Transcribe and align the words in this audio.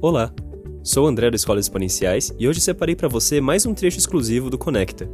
Olá, 0.00 0.32
sou 0.84 1.06
o 1.06 1.08
André 1.08 1.28
da 1.28 1.34
Escolas 1.34 1.64
Exponenciais 1.64 2.32
e 2.38 2.46
hoje 2.46 2.60
separei 2.60 2.94
para 2.94 3.08
você 3.08 3.40
mais 3.40 3.66
um 3.66 3.74
trecho 3.74 3.98
exclusivo 3.98 4.48
do 4.48 4.56
Conecta. 4.56 5.10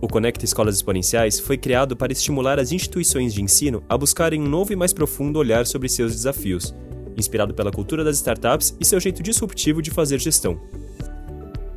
O 0.00 0.08
Conecta 0.08 0.46
Escolas 0.46 0.76
Exponenciais 0.76 1.38
foi 1.38 1.58
criado 1.58 1.94
para 1.94 2.10
estimular 2.10 2.58
as 2.58 2.72
instituições 2.72 3.34
de 3.34 3.42
ensino 3.42 3.84
a 3.86 3.98
buscarem 3.98 4.40
um 4.40 4.48
novo 4.48 4.72
e 4.72 4.76
mais 4.76 4.94
profundo 4.94 5.38
olhar 5.38 5.66
sobre 5.66 5.90
seus 5.90 6.12
desafios, 6.12 6.74
inspirado 7.18 7.52
pela 7.52 7.70
cultura 7.70 8.02
das 8.02 8.16
startups 8.16 8.74
e 8.80 8.84
seu 8.86 8.98
jeito 8.98 9.22
disruptivo 9.22 9.82
de 9.82 9.90
fazer 9.90 10.18
gestão. 10.18 10.58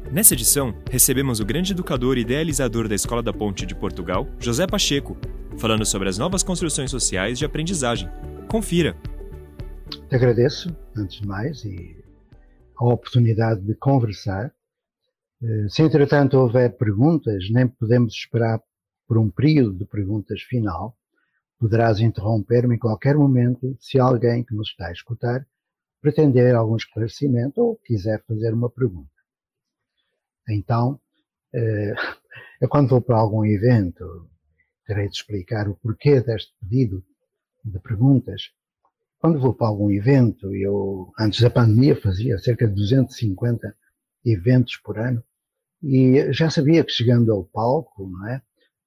Nessa 0.10 0.34
edição, 0.34 0.74
recebemos 0.90 1.42
o 1.42 1.46
grande 1.46 1.74
educador 1.74 2.18
e 2.18 2.22
idealizador 2.22 2.88
da 2.88 2.96
Escola 2.96 3.22
da 3.22 3.34
Ponte 3.34 3.66
de 3.66 3.76
Portugal, 3.76 4.26
José 4.40 4.66
Pacheco, 4.66 5.18
falando 5.58 5.86
sobre 5.86 6.08
as 6.08 6.18
novas 6.18 6.44
construções 6.44 6.92
sociais 6.92 7.38
de 7.38 7.44
aprendizagem. 7.44 8.10
Confira! 8.48 8.96
Te 10.08 10.16
agradeço, 10.16 10.74
antes 10.96 11.20
de 11.20 11.28
mais, 11.28 11.66
e 11.66 12.07
a 12.80 12.86
oportunidade 12.86 13.62
de 13.62 13.76
conversar. 13.76 14.54
Eh, 15.42 15.68
se 15.70 15.82
entretanto 15.82 16.38
houver 16.38 16.78
perguntas, 16.78 17.50
nem 17.52 17.68
podemos 17.68 18.14
esperar 18.14 18.62
por 19.08 19.18
um 19.18 19.30
período 19.30 19.78
de 19.78 19.86
perguntas 19.86 20.42
final. 20.42 20.98
Poderás 21.60 22.00
interromper-me 22.00 22.76
em 22.76 22.80
qualquer 22.80 23.16
momento 23.16 23.76
se 23.80 24.00
alguém 24.00 24.44
que 24.44 24.56
nos 24.56 24.70
está 24.70 24.88
a 24.88 24.92
escutar 24.92 25.46
pretender 26.02 26.56
algum 26.56 26.76
esclarecimento 26.76 27.62
ou 27.62 27.76
quiser 27.78 28.24
fazer 28.26 28.54
uma 28.54 28.70
pergunta. 28.70 29.12
Então, 30.48 31.00
eh, 31.54 31.94
eu 32.62 32.70
quando 32.70 32.90
vou 32.90 33.02
para 33.02 33.18
algum 33.18 33.46
evento, 33.46 34.30
terei 34.86 35.08
de 35.10 35.16
explicar 35.16 35.68
o 35.68 35.76
porquê 35.76 36.22
deste 36.22 36.54
pedido 36.60 37.04
de 37.64 37.80
perguntas, 37.80 38.52
quando 39.20 39.40
vou 39.40 39.54
para 39.54 39.68
algum 39.68 39.90
evento, 39.92 40.56
eu, 40.56 41.12
antes 41.20 41.42
da 41.42 41.50
pandemia, 41.50 41.96
fazia 41.96 42.38
cerca 42.38 42.68
de 42.68 42.74
250 42.74 43.76
eventos 44.26 44.78
por 44.78 45.00
ano, 45.00 45.24
e 45.82 46.32
já 46.34 46.50
sabia 46.50 46.84
que 46.84 46.92
chegando 46.92 47.32
ao 47.32 47.44
palco, 47.44 48.08
não 48.08 48.28
é, 48.28 48.42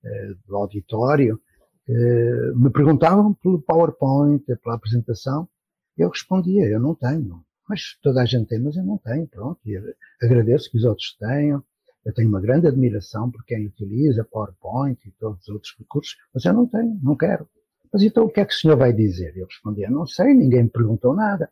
eh, 0.04 0.34
do 0.46 0.56
auditório, 0.56 1.40
eh, 1.88 2.52
me 2.54 2.70
perguntavam 2.70 3.34
pelo 3.34 3.60
PowerPoint, 3.62 4.44
pela 4.62 4.76
apresentação, 4.76 5.48
eu 5.96 6.08
respondia, 6.08 6.66
eu 6.66 6.80
não 6.80 6.94
tenho. 6.94 7.44
Mas 7.68 7.96
toda 8.02 8.22
a 8.22 8.24
gente 8.24 8.48
tem, 8.48 8.58
mas 8.60 8.76
eu 8.76 8.84
não 8.84 8.98
tenho, 8.98 9.28
pronto. 9.28 9.60
E 9.64 9.76
agradeço 10.22 10.70
que 10.70 10.78
os 10.78 10.84
outros 10.84 11.16
tenham. 11.18 11.62
Eu 12.04 12.14
tenho 12.14 12.28
uma 12.28 12.40
grande 12.40 12.66
admiração 12.66 13.30
por 13.30 13.44
quem 13.44 13.66
utiliza 13.66 14.24
PowerPoint 14.24 14.98
e 15.06 15.12
todos 15.12 15.42
os 15.42 15.48
outros 15.48 15.76
recursos, 15.78 16.16
mas 16.34 16.44
eu 16.44 16.52
não 16.54 16.66
tenho, 16.66 16.98
não 17.02 17.16
quero. 17.16 17.46
Mas 17.92 18.02
então 18.02 18.24
o 18.24 18.30
que 18.30 18.40
é 18.40 18.44
que 18.44 18.52
o 18.52 18.56
senhor 18.56 18.76
vai 18.76 18.92
dizer? 18.92 19.36
Eu 19.36 19.46
respondia, 19.46 19.90
não 19.90 20.06
sei, 20.06 20.32
ninguém 20.34 20.64
me 20.64 20.70
perguntou 20.70 21.14
nada. 21.14 21.50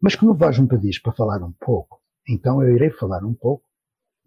Mas 0.00 0.14
como 0.14 0.34
vós 0.34 0.58
me 0.58 0.68
pedis 0.68 0.98
para 0.98 1.12
falar 1.12 1.42
um 1.42 1.52
pouco, 1.52 2.00
então 2.28 2.62
eu 2.62 2.74
irei 2.74 2.90
falar 2.90 3.24
um 3.24 3.34
pouco, 3.34 3.64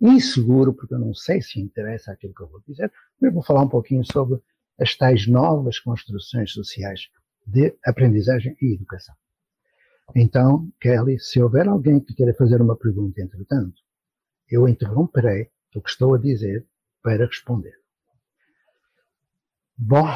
inseguro, 0.02 0.74
porque 0.74 0.94
eu 0.94 1.00
não 1.00 1.14
sei 1.14 1.42
se 1.42 1.60
interessa 1.60 2.12
aquilo 2.12 2.34
que 2.34 2.42
eu 2.42 2.48
vou 2.48 2.62
dizer, 2.68 2.92
mas 3.22 3.34
vou 3.34 3.44
falar 3.44 3.62
um 3.62 3.70
pouquinho 3.70 4.04
sobre 4.04 4.42
as 4.80 4.96
tais 4.96 5.28
novas 5.28 5.80
construções 5.80 6.52
sociais 6.52 7.10
de 7.46 7.78
aprendizagem 7.86 8.56
e 8.62 8.74
educação. 8.74 9.16
Então, 10.16 10.70
Kelly, 10.80 11.20
se 11.20 11.42
houver 11.42 11.68
alguém 11.68 12.00
que 12.00 12.14
queira 12.14 12.34
fazer 12.34 12.62
uma 12.62 12.76
pergunta, 12.76 13.22
entretanto, 13.22 13.82
eu 14.50 14.68
interromperei 14.68 15.50
o 15.76 15.82
que 15.82 15.90
estou 15.90 16.14
a 16.14 16.18
dizer 16.18 16.66
para 17.02 17.26
responder. 17.26 17.74
Bom, 19.78 20.08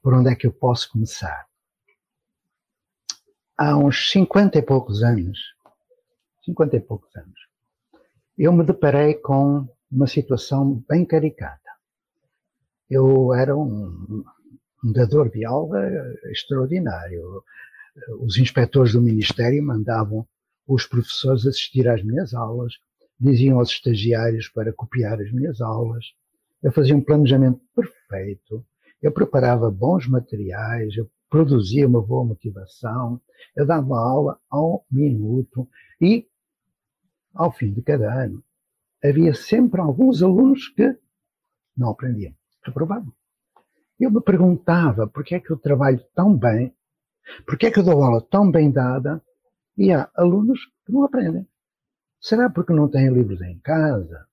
por 0.00 0.14
onde 0.14 0.30
é 0.30 0.36
que 0.36 0.46
eu 0.46 0.52
posso 0.52 0.92
começar? 0.92 1.44
Há 3.56 3.76
uns 3.76 4.12
50 4.12 4.56
e 4.58 4.62
poucos 4.62 5.02
anos, 5.02 5.36
50 6.44 6.76
e 6.76 6.80
poucos 6.80 7.16
anos, 7.16 7.40
eu 8.38 8.52
me 8.52 8.64
deparei 8.64 9.14
com 9.14 9.68
uma 9.90 10.06
situação 10.06 10.84
bem 10.88 11.04
caricata. 11.04 11.68
Eu 12.88 13.34
era 13.34 13.56
um, 13.56 14.24
um 14.84 14.92
dador 14.92 15.28
de 15.28 15.44
aula 15.44 15.84
extraordinário. 16.30 17.42
Os 18.20 18.38
inspectores 18.38 18.92
do 18.92 19.02
Ministério 19.02 19.60
mandavam 19.64 20.24
os 20.64 20.86
professores 20.86 21.44
assistir 21.44 21.88
às 21.88 22.04
minhas 22.04 22.34
aulas, 22.34 22.74
diziam 23.18 23.58
aos 23.58 23.70
estagiários 23.70 24.48
para 24.48 24.72
copiar 24.72 25.20
as 25.20 25.32
minhas 25.32 25.60
aulas. 25.60 26.14
Eu 26.62 26.70
fazia 26.70 26.94
um 26.94 27.02
planejamento 27.02 27.60
perfeito, 27.74 28.64
eu 29.00 29.12
preparava 29.12 29.70
bons 29.70 30.08
materiais, 30.08 30.96
eu 30.96 31.08
produzia 31.30 31.86
uma 31.86 32.02
boa 32.02 32.24
motivação, 32.24 33.20
eu 33.54 33.66
dava 33.66 33.96
aula 33.96 34.40
ao 34.50 34.84
minuto 34.90 35.68
e, 36.00 36.26
ao 37.34 37.52
fim 37.52 37.72
de 37.72 37.82
cada 37.82 38.12
ano, 38.12 38.42
havia 39.04 39.34
sempre 39.34 39.80
alguns 39.80 40.22
alunos 40.22 40.68
que 40.68 40.96
não 41.76 41.90
aprendiam, 41.90 42.34
reprovavam. 42.64 43.12
Eu 44.00 44.10
me 44.10 44.20
perguntava 44.20 45.06
por 45.06 45.24
que 45.24 45.34
é 45.34 45.40
que 45.40 45.50
eu 45.50 45.56
trabalho 45.56 46.02
tão 46.14 46.36
bem, 46.36 46.74
por 47.46 47.58
que 47.58 47.66
é 47.66 47.70
que 47.70 47.78
eu 47.78 47.84
dou 47.84 48.02
aula 48.02 48.22
tão 48.22 48.50
bem 48.50 48.70
dada 48.70 49.22
e 49.76 49.92
há 49.92 50.10
alunos 50.14 50.60
que 50.84 50.92
não 50.92 51.04
aprendem. 51.04 51.46
Será 52.20 52.50
porque 52.50 52.72
não 52.72 52.88
têm 52.88 53.12
livros 53.12 53.40
em 53.42 53.58
casa? 53.60 54.26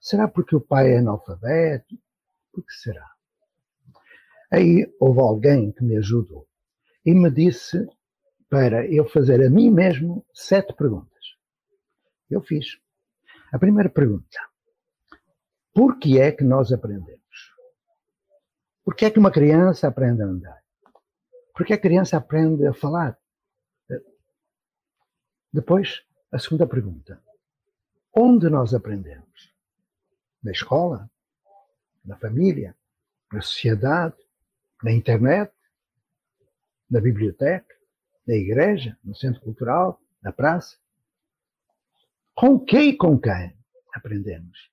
Será 0.00 0.28
porque 0.28 0.54
o 0.54 0.60
pai 0.60 0.92
é 0.92 0.98
analfabeto? 0.98 1.98
Por 2.52 2.64
que 2.64 2.72
será? 2.72 3.15
Aí 4.50 4.86
houve 5.00 5.20
alguém 5.20 5.72
que 5.72 5.82
me 5.82 5.96
ajudou 5.96 6.46
e 7.04 7.12
me 7.12 7.30
disse 7.30 7.86
para 8.48 8.86
eu 8.86 9.08
fazer 9.08 9.44
a 9.44 9.50
mim 9.50 9.70
mesmo 9.70 10.24
sete 10.32 10.72
perguntas. 10.74 11.10
Eu 12.30 12.40
fiz. 12.40 12.78
A 13.52 13.58
primeira 13.58 13.88
pergunta: 13.88 14.38
por 15.74 15.98
que 15.98 16.18
é 16.18 16.32
que 16.32 16.44
nós 16.44 16.72
aprendemos? 16.72 17.20
Por 18.84 18.94
que 18.94 19.04
é 19.04 19.10
que 19.10 19.18
uma 19.18 19.32
criança 19.32 19.88
aprende 19.88 20.22
a 20.22 20.26
andar? 20.26 20.62
Por 21.54 21.66
que 21.66 21.72
a 21.72 21.80
criança 21.80 22.16
aprende 22.16 22.66
a 22.66 22.74
falar? 22.74 23.18
Depois, 25.52 26.04
a 26.30 26.38
segunda 26.38 26.66
pergunta: 26.66 27.22
onde 28.14 28.48
nós 28.48 28.74
aprendemos? 28.74 29.54
Na 30.42 30.52
escola? 30.52 31.10
Na 32.04 32.16
família? 32.16 32.76
Na 33.32 33.40
sociedade? 33.40 34.25
Na 34.82 34.92
internet, 34.92 35.52
na 36.90 37.00
biblioteca, 37.00 37.74
na 38.26 38.34
igreja, 38.34 38.98
no 39.02 39.14
centro 39.14 39.40
cultural, 39.40 40.00
na 40.22 40.32
praça. 40.32 40.76
Com 42.34 42.58
quem 42.58 42.90
e 42.90 42.96
com 42.96 43.18
quem 43.18 43.56
aprendemos? 43.94 44.70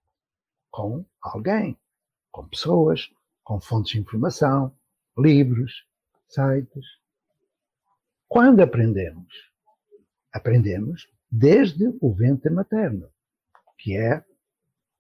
Com 0.70 1.06
alguém, 1.22 1.78
com 2.32 2.48
pessoas, 2.48 3.10
com 3.44 3.62
fontes 3.62 3.94
de 3.94 4.00
informação, 4.00 4.76
livros, 5.18 5.86
sites. 6.28 6.86
Quando 8.28 8.62
aprendemos? 8.62 9.52
Aprendemos 10.32 11.08
desde 11.32 11.88
o 12.02 12.14
ventre 12.14 12.50
materno, 12.50 13.10
que 13.78 13.96
é 13.96 14.24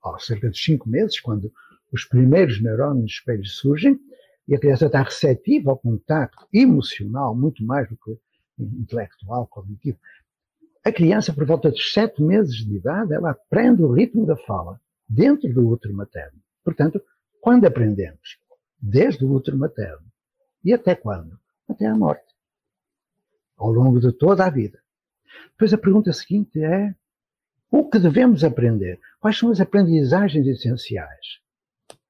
aos 0.01 0.25
cerca 0.25 0.49
de 0.49 0.57
cinco 0.57 0.89
meses, 0.89 1.19
quando 1.19 1.51
os 1.91 2.05
primeiros 2.05 2.61
neurônios 2.61 3.13
espelhos 3.13 3.57
surgem, 3.57 3.99
e 4.47 4.55
a 4.55 4.59
criança 4.59 4.87
está 4.87 5.01
receptiva 5.01 5.71
ao 5.71 5.77
contacto 5.77 6.47
emocional, 6.51 7.35
muito 7.35 7.63
mais 7.63 7.87
do 7.89 7.97
que 7.97 8.17
intelectual, 8.59 9.47
cognitivo. 9.47 9.97
A 10.83 10.91
criança, 10.91 11.33
por 11.33 11.45
volta 11.45 11.71
de 11.71 11.81
sete 11.81 12.21
meses 12.21 12.55
de 12.57 12.75
idade, 12.75 13.13
ela 13.13 13.31
aprende 13.31 13.81
o 13.83 13.91
ritmo 13.91 14.25
da 14.25 14.35
fala 14.35 14.79
dentro 15.07 15.51
do 15.53 15.67
útero 15.67 15.93
materno. 15.93 16.39
Portanto, 16.63 17.01
quando 17.39 17.65
aprendemos? 17.65 18.37
Desde 18.79 19.23
o 19.23 19.31
útero 19.31 19.57
materno. 19.57 20.05
E 20.63 20.73
até 20.73 20.93
quando? 20.93 21.39
Até 21.69 21.85
a 21.85 21.95
morte. 21.95 22.33
Ao 23.57 23.71
longo 23.71 23.99
de 23.99 24.11
toda 24.11 24.45
a 24.45 24.49
vida. 24.49 24.79
Depois 25.51 25.73
a 25.73 25.77
pergunta 25.77 26.11
seguinte 26.11 26.61
é: 26.61 26.93
o 27.71 27.89
que 27.89 27.97
devemos 27.97 28.43
aprender? 28.43 28.99
Quais 29.21 29.37
são 29.37 29.51
as 29.51 29.61
aprendizagens 29.61 30.45
essenciais? 30.45 31.39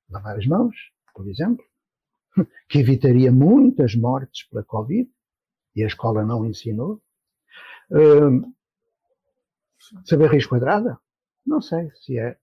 Lavar 0.10 0.38
as 0.38 0.48
mãos, 0.48 0.76
por 1.14 1.28
exemplo 1.30 1.64
que 2.70 2.80
evitaria 2.80 3.32
muitas 3.32 3.96
mortes 3.96 4.48
pela 4.48 4.64
Covid, 4.64 5.10
e 5.76 5.84
a 5.84 5.88
escola 5.88 6.24
não 6.24 6.46
ensinou. 6.46 7.02
Uh, 7.90 8.54
saber 10.06 10.28
raiz 10.28 10.46
quadrada? 10.46 11.00
Não 11.46 11.62
sei 11.62 11.92
se 11.96 12.18
é. 12.18 12.38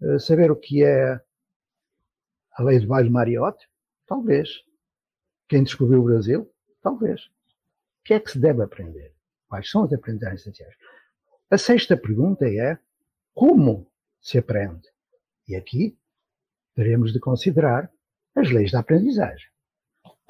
Uh, 0.00 0.18
saber 0.18 0.50
o 0.50 0.56
que 0.56 0.84
é 0.84 1.20
a 2.52 2.62
lei 2.62 2.78
de 2.78 2.86
Baile 2.86 3.10
Mariotte? 3.10 3.68
Talvez. 4.06 4.48
Quem 5.48 5.62
descobriu 5.62 6.00
o 6.00 6.04
Brasil? 6.04 6.50
Talvez. 6.82 7.24
O 7.24 8.04
que 8.04 8.14
é 8.14 8.20
que 8.20 8.30
se 8.30 8.38
deve 8.38 8.62
aprender? 8.62 9.14
Quais 9.48 9.70
são 9.70 9.84
as 9.84 9.92
aprendizagens 9.92 10.40
essenciais? 10.40 10.74
A 11.50 11.58
sexta 11.58 11.96
pergunta 11.96 12.46
é 12.46 12.78
como 13.32 13.90
se 14.20 14.38
aprende? 14.38 14.88
E 15.46 15.54
aqui 15.54 15.98
teremos 16.74 17.12
de 17.12 17.20
considerar 17.20 17.90
as 18.34 18.50
leis 18.50 18.70
da 18.70 18.80
aprendizagem. 18.80 19.48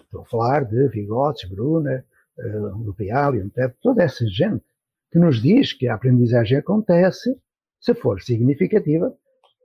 Estou 0.00 0.22
a 0.22 0.26
falar 0.26 0.64
de 0.64 0.88
Vygotsky, 0.88 1.54
Brunner, 1.54 2.04
uh, 2.38 2.76
Lupiali, 2.78 3.50
toda 3.80 4.02
essa 4.02 4.26
gente 4.26 4.64
que 5.10 5.18
nos 5.18 5.40
diz 5.40 5.72
que 5.72 5.88
a 5.88 5.94
aprendizagem 5.94 6.58
acontece 6.58 7.38
se 7.80 7.94
for 7.94 8.20
significativa, 8.22 9.16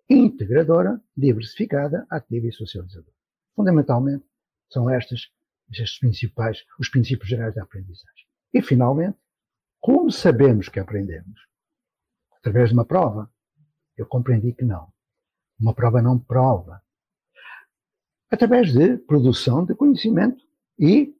integradora, 0.09 1.01
diversificada, 1.15 2.05
ativa 2.09 2.47
e 2.47 2.51
socializadora. 2.51 3.13
Fundamentalmente, 3.55 4.25
são 4.69 4.89
estas 4.89 5.31
estes 5.71 5.99
principais, 5.99 6.65
os 6.79 6.89
princípios 6.89 7.29
gerais 7.29 7.53
da 7.53 7.63
aprendizagem. 7.63 8.25
E, 8.53 8.61
finalmente, 8.61 9.17
como 9.79 10.11
sabemos 10.11 10.67
que 10.67 10.79
aprendemos? 10.79 11.39
Através 12.37 12.69
de 12.69 12.75
uma 12.75 12.85
prova. 12.85 13.31
Eu 13.95 14.05
compreendi 14.05 14.53
que 14.53 14.65
não. 14.65 14.91
Uma 15.59 15.73
prova 15.73 16.01
não 16.01 16.17
prova. 16.17 16.81
Através 18.31 18.71
de 18.71 18.97
produção 18.97 19.65
de 19.65 19.73
conhecimento 19.73 20.43
e 20.77 21.15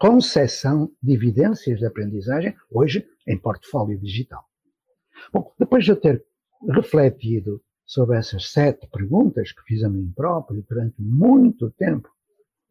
concessão 0.00 0.90
de 1.02 1.12
evidências 1.12 1.78
de 1.78 1.86
aprendizagem, 1.86 2.56
hoje 2.70 3.06
em 3.28 3.38
portfólio 3.38 3.98
digital. 3.98 4.42
Bom, 5.30 5.52
depois 5.58 5.84
de 5.84 5.90
eu 5.90 6.00
ter 6.00 6.24
refletido 6.68 7.62
sobre 7.84 8.16
essas 8.16 8.50
sete 8.50 8.86
perguntas 8.86 9.52
que 9.52 9.62
fiz 9.66 9.84
a 9.84 9.90
mim 9.90 10.10
próprio 10.16 10.64
durante 10.68 11.02
muito 11.02 11.70
tempo, 11.72 12.08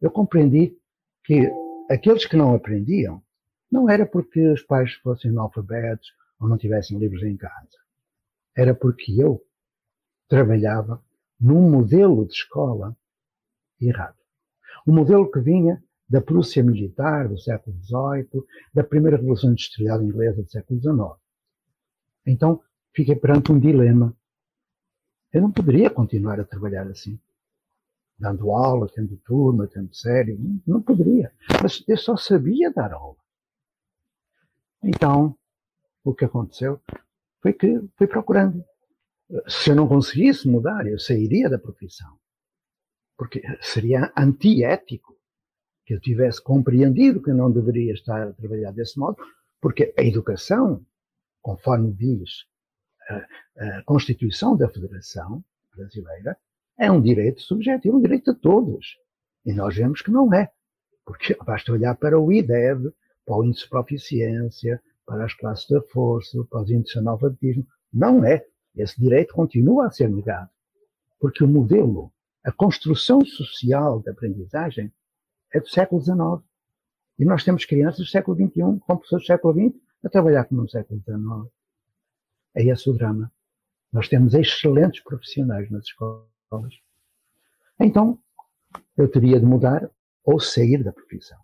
eu 0.00 0.10
compreendi 0.10 0.76
que 1.24 1.48
aqueles 1.88 2.26
que 2.26 2.36
não 2.36 2.54
aprendiam 2.54 3.22
não 3.70 3.88
era 3.88 4.04
porque 4.04 4.40
os 4.48 4.62
pais 4.62 4.94
fossem 4.94 5.30
analfabetos 5.30 6.08
ou 6.40 6.48
não 6.48 6.58
tivessem 6.58 6.98
livros 6.98 7.22
em 7.22 7.36
casa. 7.36 7.78
Era 8.56 8.74
porque 8.74 9.12
eu 9.22 9.40
trabalhava 10.26 11.00
num 11.38 11.70
modelo 11.70 12.26
de 12.26 12.32
escola 12.32 12.96
errado. 13.80 14.16
Um 14.86 14.94
modelo 14.94 15.30
que 15.30 15.40
vinha 15.40 15.82
da 16.08 16.20
Prússia 16.20 16.62
militar 16.62 17.28
do 17.28 17.38
século 17.38 17.76
XVIII, 17.82 18.44
da 18.74 18.82
primeira 18.82 19.16
Revolução 19.16 19.52
Industrial 19.52 20.02
Inglesa 20.02 20.42
do 20.42 20.50
século 20.50 20.80
XIX. 20.80 21.20
Então, 22.26 22.60
fiquei 22.92 23.14
perante 23.14 23.52
um 23.52 23.60
dilema. 23.60 24.16
Eu 25.32 25.42
não 25.42 25.52
poderia 25.52 25.88
continuar 25.88 26.40
a 26.40 26.44
trabalhar 26.44 26.86
assim. 26.88 27.18
Dando 28.18 28.50
aula, 28.50 28.88
tendo 28.92 29.16
turma, 29.18 29.68
tendo 29.68 29.94
série. 29.94 30.36
Não, 30.36 30.60
não 30.66 30.82
poderia. 30.82 31.32
Mas 31.62 31.84
eu 31.86 31.96
só 31.96 32.16
sabia 32.16 32.72
dar 32.72 32.92
aula. 32.92 33.16
Então, 34.82 35.36
o 36.02 36.14
que 36.14 36.24
aconteceu 36.24 36.80
foi 37.40 37.52
que 37.52 37.80
fui 37.96 38.06
procurando. 38.06 38.64
Se 39.46 39.70
eu 39.70 39.76
não 39.76 39.86
conseguisse 39.86 40.48
mudar, 40.48 40.86
eu 40.86 40.98
sairia 40.98 41.48
da 41.48 41.58
profissão. 41.58 42.18
Porque 43.20 43.42
seria 43.60 44.10
antiético 44.16 45.14
que 45.84 45.92
eu 45.92 46.00
tivesse 46.00 46.42
compreendido 46.42 47.22
que 47.22 47.34
não 47.34 47.52
deveria 47.52 47.92
estar 47.92 48.28
a 48.28 48.32
trabalhar 48.32 48.72
desse 48.72 48.98
modo, 48.98 49.18
porque 49.60 49.92
a 49.98 50.02
educação, 50.02 50.82
conforme 51.42 51.92
diz 51.92 52.46
a, 53.10 53.16
a 53.58 53.82
Constituição 53.84 54.56
da 54.56 54.70
Federação 54.70 55.44
Brasileira, 55.76 56.34
é 56.78 56.90
um 56.90 56.98
direito 56.98 57.42
subjetivo, 57.42 57.98
um 57.98 58.00
direito 58.00 58.32
de 58.32 58.40
todos. 58.40 58.96
E 59.44 59.52
nós 59.52 59.76
vemos 59.76 60.00
que 60.00 60.10
não 60.10 60.32
é. 60.32 60.50
Porque 61.04 61.36
basta 61.44 61.72
olhar 61.72 61.96
para 61.96 62.18
o 62.18 62.32
IDEV, 62.32 62.90
para 63.26 63.36
o 63.36 63.44
índice 63.44 63.64
de 63.64 63.68
proficiência, 63.68 64.82
para 65.04 65.26
as 65.26 65.34
classes 65.34 65.66
de 65.66 65.78
força, 65.88 66.42
para 66.48 66.62
os 66.62 66.70
índices 66.70 66.94
de 66.94 67.00
analfabetismo. 67.00 67.66
Não 67.92 68.24
é. 68.24 68.46
Esse 68.74 68.98
direito 68.98 69.34
continua 69.34 69.88
a 69.88 69.90
ser 69.90 70.08
negado. 70.08 70.48
Porque 71.18 71.44
o 71.44 71.48
modelo, 71.48 72.10
a 72.44 72.52
construção 72.52 73.24
social 73.24 74.00
da 74.00 74.12
aprendizagem 74.12 74.92
é 75.52 75.60
do 75.60 75.68
século 75.68 76.00
XIX. 76.00 76.48
E 77.18 77.24
nós 77.24 77.44
temos 77.44 77.64
crianças 77.64 78.06
do 78.06 78.10
século 78.10 78.36
XXI, 78.36 78.80
com 78.80 78.96
pessoas 78.96 79.22
do 79.22 79.26
século 79.26 79.54
XX, 79.54 79.78
a 80.04 80.08
trabalhar 80.08 80.44
como 80.44 80.62
no 80.62 80.68
século 80.68 81.00
XIX. 81.00 81.52
É 82.54 82.64
esse 82.64 82.88
o 82.88 82.94
drama. 82.94 83.30
Nós 83.92 84.08
temos 84.08 84.34
excelentes 84.34 85.02
profissionais 85.02 85.70
nas 85.70 85.84
escolas. 85.84 86.20
Então, 87.78 88.18
eu 88.96 89.08
teria 89.10 89.38
de 89.38 89.46
mudar 89.46 89.90
ou 90.24 90.38
sair 90.40 90.82
da 90.82 90.92
profissão. 90.92 91.38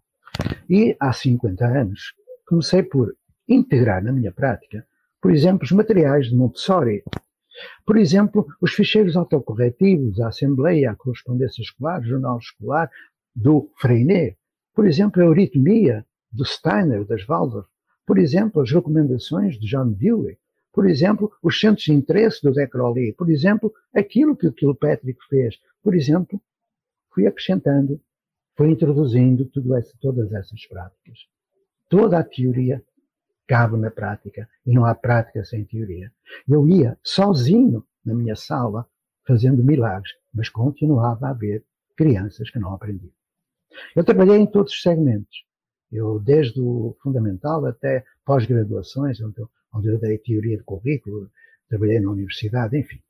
E 0.69 0.97
há 1.01 1.13
50 1.13 1.67
anos 1.67 2.15
comecei 2.47 2.83
por 2.83 3.17
integrar 3.49 4.03
na 4.03 4.13
minha 4.13 4.33
prática, 4.33 4.87
por 5.21 5.31
exemplo, 5.33 5.65
os 5.65 5.73
materiais 5.73 6.27
de 6.27 6.37
Montessori. 6.37 7.03
Por 7.85 7.97
exemplo, 7.97 8.47
os 8.61 8.73
ficheiros 8.73 9.17
autocorretivos, 9.17 10.21
a 10.21 10.29
assembleia, 10.29 10.91
a 10.91 10.97
correspondência 10.97 11.63
escolar, 11.63 12.01
o 12.01 12.05
jornal 12.05 12.39
escolar, 12.39 12.91
do 13.35 13.71
Freinet, 13.77 14.37
por 14.75 14.87
exemplo, 14.87 15.23
a 15.23 15.27
euritmia 15.27 16.05
do 16.31 16.45
Steiner, 16.45 17.05
das 17.05 17.25
Waldorf, 17.27 17.69
por 18.07 18.19
exemplo, 18.19 18.63
as 18.63 18.71
recomendações 18.71 19.59
de 19.59 19.67
John 19.67 19.93
Dewey, 19.93 20.39
por 20.73 20.87
exemplo, 20.87 21.33
os 21.43 21.59
centros 21.59 21.85
de 21.85 21.93
interesse 21.93 22.43
do 22.43 22.53
Zé 22.53 22.67
Crowley, 22.67 23.15
por 23.15 23.31
exemplo, 23.31 23.73
aquilo 23.95 24.37
que 24.37 24.47
o 24.47 24.53
Kilpatrick 24.53 25.19
fez, 25.29 25.59
por 25.83 25.95
exemplo, 25.95 26.41
fui 27.11 27.27
acrescentando, 27.27 27.99
fui 28.55 28.71
introduzindo 28.71 29.51
essa, 29.75 29.95
todas 30.01 30.31
essas 30.33 30.67
práticas. 30.67 31.21
Toda 31.89 32.19
a 32.19 32.25
teoria 32.25 32.85
cabe 33.47 33.77
na 33.77 33.91
prática 33.91 34.49
e 34.65 34.73
não 34.73 34.85
há 34.85 34.95
prática 34.95 35.45
sem 35.45 35.65
teoria. 35.65 36.13
Eu 36.49 36.69
ia 36.69 36.99
sozinho 37.03 37.85
na 38.05 38.15
minha 38.15 38.37
sala 38.37 38.87
fazendo 39.27 39.65
milagres, 39.65 40.13
mas 40.33 40.49
continuava 40.49 41.27
a 41.27 41.31
haver 41.31 41.65
crianças 41.97 42.51
que 42.51 42.59
não 42.59 42.75
aprendiam. 42.75 43.13
Eu 43.95 44.05
trabalhei 44.05 44.37
em 44.37 44.47
todos 44.47 44.73
os 44.73 44.83
segmentos. 44.83 45.45
Eu, 45.91 46.19
desde 46.19 46.61
o 46.61 46.97
fundamental 47.03 47.65
até 47.67 48.05
pós-graduações, 48.25 49.21
onde, 49.21 49.43
onde 49.73 49.89
eu 49.89 49.99
dei 49.99 50.19
teoria 50.19 50.57
de 50.57 50.65
currículo, 50.65 51.31
trabalhei 51.69 52.01
na 52.01 52.11
universidade, 52.11 52.79
enfim. 52.79 53.01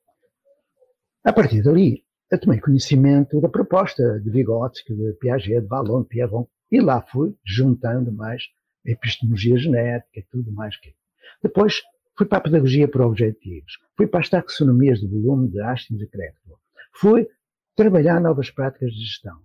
A 1.23 1.33
partir 1.33 1.61
dali, 1.61 2.03
eu 2.31 2.39
tomei 2.39 2.59
conhecimento 2.59 3.39
da 3.41 3.49
proposta 3.49 4.19
de 4.19 4.29
Vygotsky, 4.29 4.93
de 4.93 5.13
Piaget, 5.13 5.61
de 5.61 5.67
Vallon, 5.67 6.01
de 6.01 6.09
Piavon, 6.09 6.47
e 6.71 6.79
lá 6.79 7.01
fui 7.01 7.35
juntando 7.45 8.11
mais 8.11 8.43
epistemologia 8.91 9.57
genética, 9.57 10.25
tudo 10.31 10.51
mais 10.51 10.77
que. 10.77 10.95
Depois 11.41 11.81
fui 12.17 12.25
para 12.25 12.39
a 12.39 12.41
pedagogia 12.41 12.87
por 12.87 13.01
objetivos, 13.01 13.77
fui 13.95 14.07
para 14.07 14.21
as 14.21 14.29
taxonomias 14.29 14.99
de 14.99 15.07
volume 15.07 15.49
de 15.49 15.61
Hastings 15.61 16.01
e 16.01 16.07
Kreftl, 16.07 16.53
fui 16.93 17.27
trabalhar 17.75 18.19
novas 18.19 18.49
práticas 18.49 18.91
de 18.91 19.01
gestão, 19.01 19.39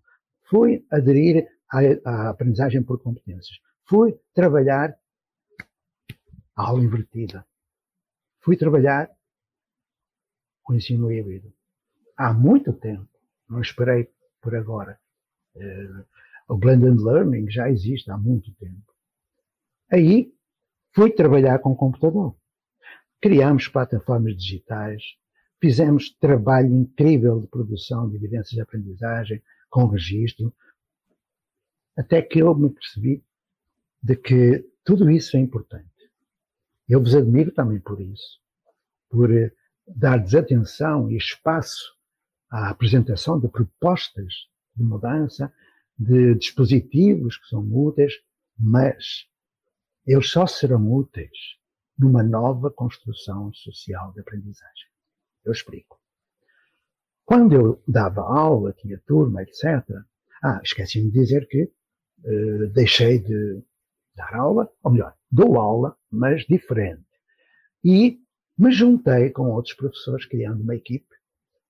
fui 0.45 0.85
aderir 0.91 1.47
à, 1.71 1.81
à 2.05 2.31
aprendizagem 2.31 2.83
por 2.83 3.03
competências. 3.03 3.59
Fui 3.85 4.19
trabalhar 4.35 4.97
a 6.57 6.69
aula 6.69 6.85
invertida. 6.85 7.45
Fui 8.41 8.57
trabalhar 8.57 9.11
o 10.69 10.75
ensino 10.75 11.11
híbrido. 11.11 11.53
Há 12.17 12.33
muito 12.33 12.73
tempo. 12.73 13.09
Não 13.49 13.61
esperei 13.61 14.09
por 14.41 14.55
agora. 14.55 14.99
Uh, 15.55 16.05
o 16.49 16.57
blended 16.57 16.99
learning 16.99 17.51
já 17.51 17.71
existe 17.71 18.11
há 18.11 18.17
muito 18.17 18.53
tempo. 18.55 18.92
Aí 19.93 20.33
fui 20.95 21.11
trabalhar 21.11 21.59
com 21.59 21.77
computador. 21.77 22.35
Criámos 23.21 23.69
plataformas 23.69 24.35
digitais, 24.37 25.03
fizemos 25.61 26.11
trabalho 26.19 26.73
incrível 26.73 27.39
de 27.39 27.47
produção 27.47 28.09
de 28.09 28.17
evidências 28.17 28.51
de 28.53 28.61
aprendizagem, 28.63 29.43
com 29.69 29.87
registro, 29.87 30.53
até 31.97 32.23
que 32.23 32.39
eu 32.39 32.55
me 32.55 32.71
percebi 32.71 33.23
de 34.03 34.17
que 34.17 34.67
tudo 34.83 35.11
isso 35.11 35.37
é 35.37 35.41
importante. 35.41 35.87
Eu 36.89 37.01
vos 37.01 37.15
admiro 37.15 37.53
também 37.53 37.79
por 37.79 38.01
isso, 38.01 38.41
por 39.11 39.31
eh, 39.31 39.53
dar 39.87 40.17
desatenção 40.17 41.11
e 41.11 41.17
espaço 41.17 41.95
à 42.51 42.71
apresentação 42.71 43.39
de 43.39 43.49
propostas 43.49 44.49
de 44.75 44.83
mudança, 44.83 45.53
de 45.99 46.35
dispositivos 46.35 47.37
que 47.37 47.47
são 47.47 47.61
úteis, 47.73 48.15
mas 48.59 49.31
eles 50.07 50.31
só 50.31 50.47
serão 50.47 50.91
úteis 50.93 51.31
numa 51.99 52.23
nova 52.23 52.71
construção 52.71 53.53
social 53.53 54.13
de 54.13 54.21
aprendizagem. 54.21 54.89
Eu 55.45 55.53
explico. 55.53 56.01
Quando 57.25 57.55
eu 57.55 57.83
dava 57.87 58.23
aula, 58.23 58.73
tinha 58.73 59.01
turma, 59.07 59.43
etc. 59.43 59.85
Ah, 60.43 60.61
esqueci-me 60.63 61.11
de 61.11 61.21
dizer 61.21 61.47
que 61.47 61.65
uh, 61.65 62.69
deixei 62.73 63.21
de 63.21 63.63
dar 64.15 64.35
aula, 64.35 64.69
ou 64.83 64.93
melhor, 64.93 65.15
dou 65.31 65.59
aula, 65.59 65.97
mas 66.11 66.45
diferente. 66.45 67.07
E 67.85 68.21
me 68.59 68.71
juntei 68.71 69.31
com 69.31 69.51
outros 69.51 69.75
professores, 69.75 70.27
criando 70.27 70.63
uma 70.63 70.75
equipe, 70.75 71.07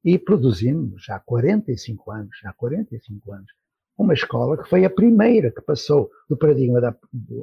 e 0.05 0.19
produzimos, 0.19 1.09
há 1.09 1.21
45 1.21 2.11
anos, 2.11 2.37
há 2.45 2.53
45 2.53 3.33
anos, 3.33 3.53
uma 3.97 4.15
escola 4.15 4.63
que 4.63 4.69
foi 4.69 4.85
a 4.85 4.91
primeira 4.91 5.51
que 5.51 5.61
passou 5.61 6.11
do 6.29 6.37
paradigma 6.37 6.81
da, 6.81 6.97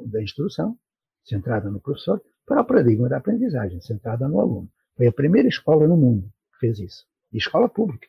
da 0.06 0.22
instrução, 0.22 0.76
centrada 1.24 1.70
no 1.70 1.80
professor, 1.80 2.22
para 2.46 2.62
o 2.62 2.64
paradigma 2.64 3.08
da 3.08 3.18
aprendizagem, 3.18 3.80
centrada 3.80 4.26
no 4.28 4.40
aluno. 4.40 4.68
Foi 4.96 5.06
a 5.06 5.12
primeira 5.12 5.48
escola 5.48 5.86
no 5.86 5.96
mundo 5.96 6.30
que 6.52 6.58
fez 6.58 6.78
isso 6.78 7.06
e 7.32 7.38
escola 7.38 7.68
pública. 7.68 8.08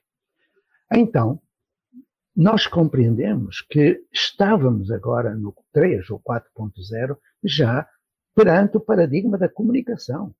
Então, 0.91 1.39
nós 2.35 2.65
compreendemos 2.65 3.61
que 3.61 4.03
estávamos 4.11 4.91
agora 4.91 5.35
no 5.35 5.53
3 5.73 6.09
ou 6.09 6.19
4.0 6.19 7.17
já 7.43 7.87
perante 8.35 8.77
o 8.77 8.81
paradigma 8.81 9.37
da 9.37 9.49
comunicação. 9.49 10.33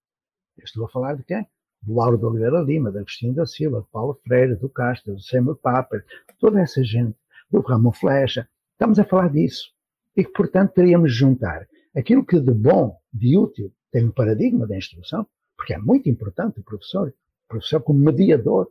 Eu 0.57 0.63
estou 0.63 0.85
a 0.85 0.89
falar 0.89 1.15
de 1.15 1.23
quem? 1.23 1.45
Do 1.81 1.95
Lauro 1.95 2.17
de 2.17 2.25
Oliveira 2.25 2.61
Lima, 2.61 2.91
de 2.91 2.99
Agostinho 2.99 3.33
da 3.33 3.45
Silva, 3.45 3.81
de 3.81 3.87
Paulo 3.89 4.19
Freire, 4.23 4.55
do 4.55 4.69
Castro, 4.69 5.13
do 5.13 5.21
Seymour 5.21 5.57
Papert, 5.57 6.05
toda 6.39 6.61
essa 6.61 6.83
gente, 6.83 7.17
do 7.51 7.61
Ramon 7.61 7.91
Flecha. 7.91 8.47
Estamos 8.73 8.97
a 8.99 9.05
falar 9.05 9.29
disso. 9.29 9.71
E 10.15 10.23
que, 10.23 10.31
portanto, 10.31 10.73
teríamos 10.73 11.11
de 11.11 11.17
juntar 11.17 11.67
aquilo 11.95 12.25
que 12.25 12.39
de 12.39 12.51
bom, 12.51 12.97
de 13.13 13.37
útil, 13.37 13.71
tem 13.91 14.07
o 14.07 14.13
paradigma 14.13 14.65
da 14.65 14.77
instrução, 14.77 15.27
porque 15.57 15.73
é 15.73 15.77
muito 15.77 16.09
importante 16.09 16.59
o 16.59 16.63
professor, 16.63 17.09
o 17.09 17.47
professor 17.47 17.81
como 17.81 17.99
mediador, 17.99 18.69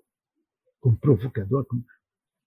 como 0.80 0.96
provocador. 0.96 1.64
Como... 1.66 1.84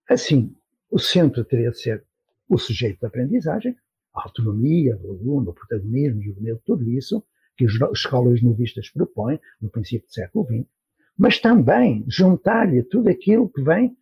Assim, 0.10 0.56
o 0.90 1.00
centro 1.00 1.46
teria 1.46 1.72
de 1.72 1.80
ser 1.80 2.04
o 2.50 2.58
sujeito 2.58 3.00
da 3.00 3.08
aprendizagem, 3.08 3.76
a 4.14 4.24
autonomia 4.24 4.96
do 4.98 5.12
aluno, 5.12 5.52
o 5.52 5.54
protagonismo 5.54 6.22
juvenil, 6.22 6.60
tudo 6.66 6.90
isso 6.90 7.24
que 7.56 7.66
as 7.66 7.74
escolas 7.94 8.42
novistas 8.42 8.90
propõem 8.90 9.40
no 9.62 9.70
princípio 9.70 10.08
do 10.08 10.14
século 10.14 10.46
XX, 10.46 10.68
mas 11.18 11.40
também 11.40 12.04
juntar-lhe 12.08 12.84
tudo 12.84 13.10
aquilo 13.10 13.50
que 13.50 13.62
vem 13.62 13.96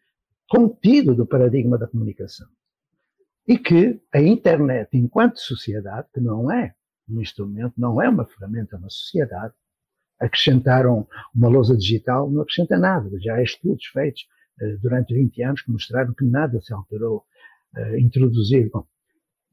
contido 0.52 1.16
do 1.16 1.26
paradigma 1.26 1.78
da 1.78 1.88
comunicação. 1.88 2.46
E 3.48 3.58
que 3.58 4.02
a 4.14 4.22
internet, 4.22 4.90
enquanto 4.98 5.40
sociedade, 5.40 6.10
que 6.14 6.20
não 6.20 6.52
é 6.52 6.76
um 7.10 7.22
instrumento, 7.22 7.74
não 7.78 8.02
é 8.02 8.10
uma 8.10 8.26
ferramenta, 8.26 8.76
é 8.76 8.80
uma 8.80 8.90
sociedade, 8.90 9.54
acrescentaram 10.20 11.08
uma 11.34 11.48
lousa 11.48 11.78
digital, 11.78 12.30
não 12.30 12.42
acrescenta 12.42 12.78
nada. 12.78 13.10
Já 13.22 13.36
há 13.36 13.42
estudos 13.42 13.86
feitos 13.86 14.24
uh, 14.62 14.78
durante 14.80 15.14
20 15.14 15.42
anos 15.42 15.62
que 15.62 15.72
mostraram 15.72 16.14
que 16.14 16.26
nada 16.26 16.60
se 16.60 16.74
alterou 16.74 17.24
uh, 17.78 17.98
introduzir. 17.98 18.70
Bom, 18.70 18.86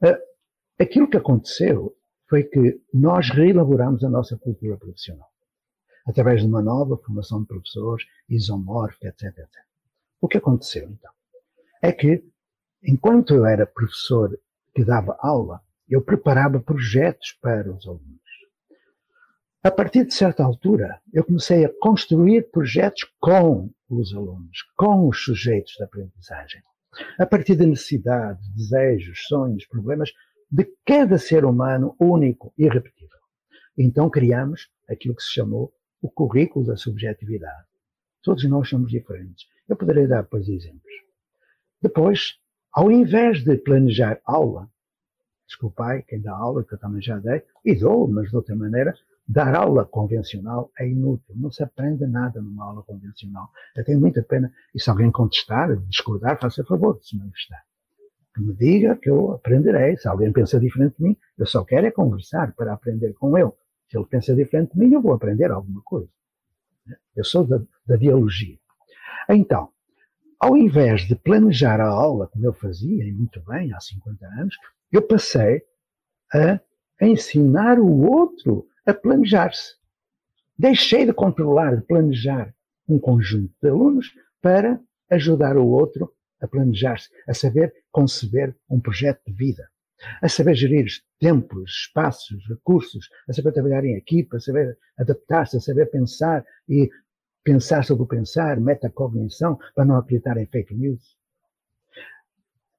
uh, 0.02 0.18
aquilo 0.80 1.08
que 1.08 1.16
aconteceu 1.16 1.96
foi 2.28 2.42
que 2.42 2.82
nós 2.92 3.30
reelaboramos 3.30 4.02
a 4.02 4.10
nossa 4.10 4.36
cultura 4.36 4.76
profissional 4.76 5.28
através 6.08 6.40
de 6.40 6.48
uma 6.48 6.62
nova 6.62 6.96
formação 6.96 7.42
de 7.42 7.46
professores, 7.46 8.04
isomórfica, 8.28 9.08
etc, 9.08 9.26
etc. 9.26 9.67
O 10.20 10.28
que 10.28 10.38
aconteceu, 10.38 10.88
então? 10.90 11.12
É 11.82 11.92
que, 11.92 12.24
enquanto 12.82 13.34
eu 13.34 13.46
era 13.46 13.66
professor 13.66 14.38
que 14.74 14.84
dava 14.84 15.16
aula, 15.20 15.60
eu 15.88 16.02
preparava 16.02 16.60
projetos 16.60 17.32
para 17.40 17.72
os 17.72 17.86
alunos. 17.86 18.18
A 19.62 19.70
partir 19.70 20.04
de 20.04 20.14
certa 20.14 20.44
altura, 20.44 21.00
eu 21.12 21.24
comecei 21.24 21.64
a 21.64 21.72
construir 21.80 22.50
projetos 22.50 23.04
com 23.20 23.70
os 23.88 24.14
alunos, 24.14 24.62
com 24.76 25.08
os 25.08 25.22
sujeitos 25.22 25.74
da 25.78 25.84
aprendizagem. 25.84 26.62
A 27.18 27.26
partir 27.26 27.56
de 27.56 27.66
necessidades, 27.66 28.48
desejos, 28.54 29.24
sonhos, 29.26 29.66
problemas 29.66 30.10
de 30.50 30.64
cada 30.86 31.18
ser 31.18 31.44
humano 31.44 31.94
único 32.00 32.52
e 32.56 32.64
irrepetível. 32.64 33.18
Então 33.76 34.08
criamos 34.10 34.68
aquilo 34.88 35.14
que 35.14 35.22
se 35.22 35.32
chamou 35.32 35.72
o 36.00 36.10
currículo 36.10 36.66
da 36.66 36.76
subjetividade. 36.76 37.66
Todos 38.22 38.44
nós 38.44 38.68
somos 38.68 38.90
diferentes. 38.90 39.46
Eu 39.68 39.76
poderei 39.76 40.06
dar, 40.06 40.24
pois, 40.24 40.48
exemplos. 40.48 40.92
Depois, 41.80 42.38
ao 42.72 42.90
invés 42.90 43.44
de 43.44 43.56
planejar 43.56 44.20
aula, 44.24 44.68
desculpai 45.46 46.02
quem 46.02 46.20
dá 46.20 46.32
aula, 46.32 46.64
que 46.64 46.74
eu 46.74 46.78
também 46.78 47.02
já 47.02 47.18
dei, 47.18 47.42
e 47.64 47.74
dou, 47.74 48.08
mas 48.08 48.30
de 48.30 48.36
outra 48.36 48.56
maneira, 48.56 48.94
dar 49.26 49.54
aula 49.54 49.84
convencional 49.84 50.70
é 50.78 50.88
inútil. 50.88 51.34
Não 51.36 51.50
se 51.50 51.62
aprende 51.62 52.06
nada 52.06 52.40
numa 52.40 52.64
aula 52.64 52.82
convencional. 52.82 53.50
Eu 53.76 53.84
tenho 53.84 54.00
muita 54.00 54.22
pena, 54.22 54.52
e 54.74 54.80
se 54.80 54.88
alguém 54.88 55.10
contestar, 55.10 55.76
discordar, 55.88 56.40
faça 56.40 56.64
favor 56.64 56.98
de 56.98 57.06
se 57.06 57.16
manifestar 57.16 57.62
que 58.38 58.42
me 58.42 58.54
diga 58.54 58.96
que 58.96 59.10
eu 59.10 59.32
aprenderei. 59.32 59.96
Se 59.96 60.08
alguém 60.08 60.32
pensa 60.32 60.60
diferente 60.60 60.96
de 60.96 61.02
mim, 61.02 61.16
eu 61.36 61.46
só 61.46 61.64
quero 61.64 61.86
é 61.86 61.90
conversar 61.90 62.54
para 62.54 62.72
aprender 62.72 63.12
com 63.14 63.36
ele. 63.36 63.50
Se 63.88 63.98
ele 63.98 64.06
pensa 64.06 64.34
diferente 64.34 64.72
de 64.72 64.78
mim, 64.78 64.92
eu 64.92 65.02
vou 65.02 65.12
aprender 65.12 65.50
alguma 65.50 65.82
coisa. 65.82 66.08
Eu 67.16 67.24
sou 67.24 67.44
da, 67.44 67.60
da 67.86 67.96
dialogia. 67.96 68.56
Então, 69.30 69.70
ao 70.40 70.56
invés 70.56 71.02
de 71.02 71.16
planejar 71.16 71.80
a 71.80 71.88
aula, 71.88 72.28
como 72.28 72.46
eu 72.46 72.52
fazia, 72.52 73.04
e 73.04 73.12
muito 73.12 73.40
bem, 73.46 73.72
há 73.72 73.80
50 73.80 74.26
anos, 74.26 74.56
eu 74.90 75.02
passei 75.02 75.62
a 76.32 76.60
ensinar 77.00 77.78
o 77.78 78.06
outro 78.08 78.66
a 78.86 78.94
planejar-se. 78.94 79.74
Deixei 80.58 81.04
de 81.06 81.12
controlar, 81.12 81.76
de 81.76 81.82
planejar 81.82 82.54
um 82.88 82.98
conjunto 82.98 83.52
de 83.62 83.68
alunos 83.68 84.12
para 84.40 84.80
ajudar 85.10 85.56
o 85.56 85.66
outro 85.66 86.12
a 86.40 86.46
planejar-se, 86.46 87.08
a 87.26 87.34
saber 87.34 87.74
conceber 87.90 88.56
um 88.70 88.80
projeto 88.80 89.20
de 89.26 89.32
vida, 89.32 89.68
a 90.22 90.28
saber 90.28 90.54
gerir 90.54 90.86
tempos, 91.18 91.86
espaços, 91.86 92.46
recursos, 92.48 93.08
a 93.28 93.32
saber 93.32 93.52
trabalhar 93.52 93.84
em 93.84 93.96
equipa, 93.96 94.36
a 94.36 94.40
saber 94.40 94.78
adaptar-se, 94.96 95.56
a 95.56 95.60
saber 95.60 95.86
pensar 95.86 96.44
e 96.68 96.88
pensar 97.50 97.84
sobre 97.84 98.02
o 98.02 98.06
pensar, 98.06 98.60
metacognição, 98.60 99.58
para 99.74 99.84
não 99.84 99.96
acreditar 99.96 100.36
em 100.36 100.46
fake 100.46 100.74
news. 100.74 101.16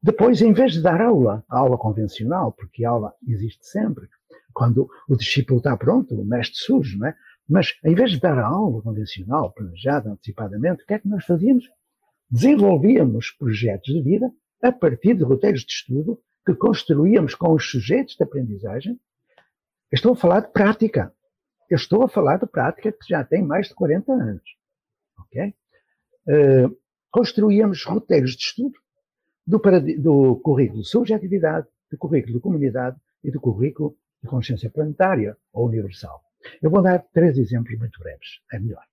Depois, 0.01 0.41
em 0.41 0.53
vez 0.53 0.73
de 0.73 0.81
dar 0.81 1.01
aula, 1.01 1.43
aula 1.49 1.77
convencional, 1.77 2.51
porque 2.51 2.85
aula 2.85 3.13
existe 3.27 3.65
sempre, 3.65 4.07
quando 4.53 4.89
o 5.07 5.15
discípulo 5.15 5.57
está 5.59 5.75
pronto, 5.75 6.15
o 6.15 6.25
mestre 6.25 6.57
surge, 6.57 6.97
não 6.97 7.07
é? 7.07 7.15
Mas, 7.47 7.73
em 7.83 7.95
vez 7.95 8.11
de 8.11 8.19
dar 8.19 8.37
a 8.37 8.45
aula 8.45 8.81
convencional, 8.81 9.51
planejada 9.51 10.11
antecipadamente, 10.11 10.83
o 10.83 10.85
que 10.85 10.93
é 10.93 10.99
que 10.99 11.07
nós 11.07 11.25
fazíamos? 11.25 11.65
desenvolvíamos 12.29 13.31
projetos 13.31 13.91
de 13.91 14.01
vida 14.01 14.31
a 14.61 14.71
partir 14.71 15.15
de 15.15 15.23
roteiros 15.23 15.61
de 15.61 15.71
estudo 15.71 16.21
que 16.45 16.53
construíamos 16.53 17.33
com 17.33 17.53
os 17.53 17.69
sujeitos 17.69 18.15
de 18.15 18.23
aprendizagem. 18.23 18.93
Eu 19.91 19.95
estou 19.95 20.13
a 20.13 20.15
falar 20.15 20.41
de 20.41 20.51
prática. 20.51 21.13
Eu 21.69 21.75
estou 21.75 22.03
a 22.03 22.09
falar 22.09 22.37
de 22.37 22.45
prática 22.45 22.91
que 22.91 23.07
já 23.07 23.23
tem 23.23 23.43
mais 23.43 23.67
de 23.67 23.73
40 23.73 24.11
anos. 24.11 24.58
Ok? 25.31 25.53
Uh, 26.27 26.77
roteiros 27.83 28.31
de 28.31 28.43
estudo 28.43 28.75
do, 29.45 29.59
do 29.97 30.35
currículo 30.37 30.81
de 30.81 30.87
subjetividade, 30.87 31.67
do 31.89 31.97
currículo 31.97 32.35
de 32.35 32.39
comunidade 32.39 32.97
e 33.23 33.31
do 33.31 33.39
currículo 33.39 33.97
de 34.21 34.29
consciência 34.29 34.69
planetária 34.69 35.35
ou 35.51 35.67
universal. 35.67 36.21
Eu 36.61 36.69
vou 36.69 36.81
dar 36.81 36.99
três 37.13 37.37
exemplos 37.37 37.77
muito 37.77 37.99
breves, 37.99 38.41
é 38.53 38.59
melhor. 38.59 38.83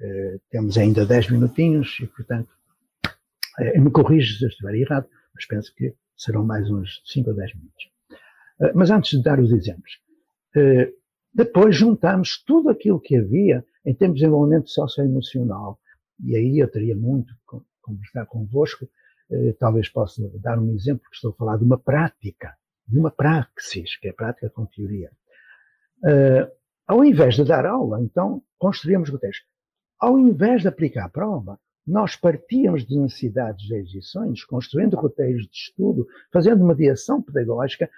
Uh, 0.00 0.40
temos 0.50 0.78
ainda 0.78 1.04
10 1.04 1.30
minutinhos 1.30 1.98
e, 2.00 2.06
portanto, 2.06 2.48
eh, 3.58 3.78
me 3.78 3.90
corrige 3.90 4.38
se 4.38 4.44
eu 4.44 4.48
estiver 4.48 4.74
errado, 4.74 5.06
mas 5.34 5.46
penso 5.46 5.74
que 5.74 5.94
serão 6.16 6.44
mais 6.44 6.70
uns 6.70 7.02
5 7.04 7.30
ou 7.30 7.36
10 7.36 7.54
minutos. 7.54 7.90
Eh, 8.62 8.72
mas 8.74 8.90
antes 8.90 9.10
de 9.10 9.22
dar 9.22 9.38
os 9.38 9.52
exemplos, 9.52 10.00
depois 11.32 11.76
juntamos 11.76 12.42
tudo 12.44 12.70
aquilo 12.70 13.00
que 13.00 13.16
havia 13.16 13.64
em 13.84 13.94
termos 13.94 14.16
de 14.16 14.24
desenvolvimento 14.24 14.68
socioemocional, 14.70 15.78
e 16.22 16.36
aí 16.36 16.58
eu 16.58 16.70
teria 16.70 16.94
muito 16.94 17.32
que 17.48 17.58
conversar 17.80 18.26
convosco, 18.26 18.88
talvez 19.58 19.88
possa 19.88 20.22
dar 20.40 20.58
um 20.58 20.74
exemplo, 20.74 21.08
que 21.08 21.16
estou 21.16 21.30
a 21.30 21.34
falar 21.34 21.56
de 21.56 21.64
uma 21.64 21.78
prática, 21.78 22.56
de 22.86 22.98
uma 22.98 23.10
praxis, 23.10 23.96
que 23.96 24.08
é 24.08 24.12
prática 24.12 24.50
com 24.50 24.66
teoria. 24.66 25.10
Ao 26.86 27.04
invés 27.04 27.36
de 27.36 27.44
dar 27.44 27.64
aula, 27.64 28.02
então, 28.02 28.42
construímos 28.58 29.08
roteiros. 29.08 29.38
Ao 29.98 30.18
invés 30.18 30.62
de 30.62 30.68
aplicar 30.68 31.04
a 31.04 31.08
prova, 31.08 31.58
nós 31.86 32.16
partíamos 32.16 32.86
de 32.86 32.98
necessidades 32.98 33.66
de 33.66 33.74
exições, 33.74 34.44
construindo 34.44 34.96
roteiros 34.96 35.42
de 35.46 35.56
estudo, 35.56 36.06
fazendo 36.32 36.64
mediação 36.64 37.22
pedagógica, 37.22 37.88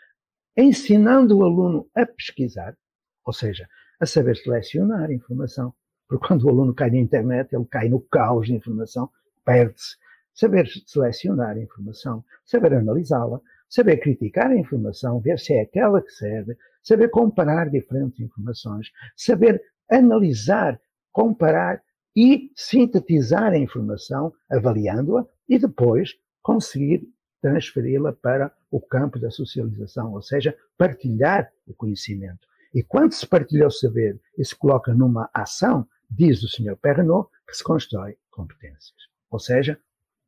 ensinando 0.57 1.39
o 1.39 1.45
aluno 1.45 1.89
a 1.95 2.05
pesquisar, 2.07 2.77
ou 3.25 3.33
seja, 3.33 3.69
a 4.03 4.07
saber 4.07 4.37
selecionar 4.37 5.13
informação. 5.13 5.73
Porque 6.09 6.27
quando 6.27 6.43
o 6.43 6.49
aluno 6.49 6.75
cai 6.75 6.91
na 6.91 6.99
internet, 6.99 7.55
ele 7.55 7.65
cai 7.67 7.89
no 7.89 8.01
caos 8.01 8.49
de 8.49 8.55
informação, 8.55 9.09
perde-se. 9.45 9.97
Saber 10.35 10.67
selecionar 10.87 11.57
informação, 11.57 12.25
saber 12.45 12.75
analisá-la, 12.75 13.41
saber 13.69 13.99
criticar 13.99 14.51
a 14.51 14.57
informação, 14.57 15.21
ver 15.21 15.39
se 15.39 15.55
é 15.55 15.61
aquela 15.61 16.03
que 16.03 16.11
serve, 16.11 16.57
saber 16.83 17.11
comparar 17.11 17.71
diferentes 17.71 18.19
informações, 18.19 18.91
saber 19.17 19.63
analisar, 19.89 20.81
comparar 21.13 21.81
e 22.17 22.51
sintetizar 22.57 23.53
a 23.53 23.59
informação, 23.59 24.33
avaliando-a 24.51 25.25
e 25.49 25.59
depois 25.59 26.15
conseguir 26.43 27.07
transferi-la 27.41 28.13
para 28.13 28.53
o 28.71 28.81
campo 28.81 29.19
da 29.19 29.31
socialização, 29.31 30.13
ou 30.13 30.23
seja, 30.23 30.57
partilhar 30.77 31.53
o 31.67 31.75
conhecimento. 31.75 32.52
E 32.75 32.83
quando 32.83 33.12
se 33.12 33.26
partilha 33.26 33.67
o 33.67 33.71
saber 33.71 34.21
e 34.37 34.45
se 34.45 34.57
coloca 34.57 34.95
numa 34.95 35.29
ação, 35.35 35.87
diz 36.11 36.43
o 36.43 36.49
Sr. 36.49 36.76
Perrenot, 36.76 37.29
que 37.47 37.57
se 37.57 37.62
constrói 37.62 38.17
competências. 38.31 38.97
Ou 39.31 39.38
seja, 39.38 39.79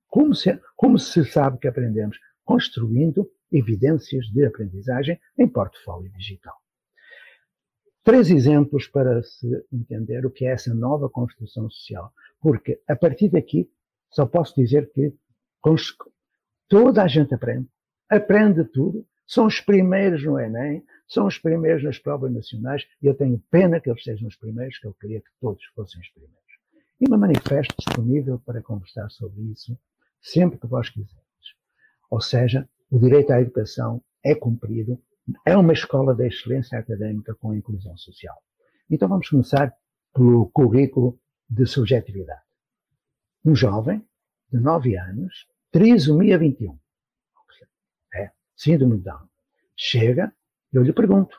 como 0.08 0.34
se, 0.34 0.60
como 0.76 0.98
se 0.98 1.24
sabe 1.24 1.58
que 1.58 1.68
aprendemos? 1.68 2.18
Construindo 2.44 3.30
evidências 3.50 4.26
de 4.26 4.44
aprendizagem 4.44 5.18
em 5.38 5.48
portfólio 5.48 6.10
digital. 6.12 6.54
Três 8.02 8.30
exemplos 8.30 8.86
para 8.86 9.22
se 9.22 9.48
entender 9.72 10.26
o 10.26 10.30
que 10.30 10.44
é 10.44 10.52
essa 10.52 10.74
nova 10.74 11.08
construção 11.08 11.70
social. 11.70 12.12
Porque, 12.40 12.82
a 12.86 12.94
partir 12.94 13.30
daqui, 13.30 13.70
só 14.10 14.26
posso 14.26 14.54
dizer 14.54 14.90
que 14.92 15.14
toda 16.68 17.02
a 17.02 17.08
gente 17.08 17.34
aprende, 17.34 17.66
aprende 18.08 18.64
tudo, 18.64 19.06
São 19.26 19.46
os 19.46 19.60
primeiros 19.60 20.24
no 20.24 20.38
Enem, 20.38 20.84
são 21.08 21.26
os 21.26 21.38
primeiros 21.38 21.82
nas 21.82 21.98
provas 21.98 22.32
nacionais, 22.32 22.86
e 23.02 23.06
eu 23.06 23.14
tenho 23.14 23.42
pena 23.50 23.80
que 23.80 23.90
eles 23.90 24.02
sejam 24.02 24.28
os 24.28 24.36
primeiros, 24.36 24.78
que 24.78 24.86
eu 24.86 24.94
queria 24.94 25.20
que 25.20 25.30
todos 25.40 25.64
fossem 25.74 26.00
os 26.00 26.08
primeiros. 26.10 26.44
E 27.00 27.10
me 27.10 27.16
manifesto 27.16 27.74
disponível 27.78 28.38
para 28.44 28.62
conversar 28.62 29.10
sobre 29.10 29.42
isso 29.44 29.78
sempre 30.20 30.58
que 30.58 30.66
vós 30.66 30.88
quiserem. 30.88 31.24
Ou 32.10 32.20
seja, 32.20 32.68
o 32.90 32.98
direito 32.98 33.32
à 33.32 33.40
educação 33.40 34.02
é 34.24 34.34
cumprido, 34.34 35.02
é 35.44 35.56
uma 35.56 35.72
escola 35.72 36.14
de 36.14 36.26
excelência 36.26 36.78
académica 36.78 37.34
com 37.34 37.54
inclusão 37.54 37.96
social. 37.96 38.36
Então 38.88 39.08
vamos 39.08 39.28
começar 39.28 39.74
pelo 40.14 40.48
currículo 40.50 41.18
de 41.48 41.66
subjetividade. 41.66 42.42
Um 43.44 43.54
jovem 43.54 44.06
de 44.52 44.60
9 44.60 44.96
anos, 44.96 45.48
trisomia 45.70 46.38
21, 46.38 46.72
é, 46.72 46.76
síndrome 48.56 48.98
de 48.98 49.04
Down, 49.04 49.28
chega, 49.76 50.32
eu 50.72 50.82
lhe 50.82 50.92
pergunto, 50.92 51.36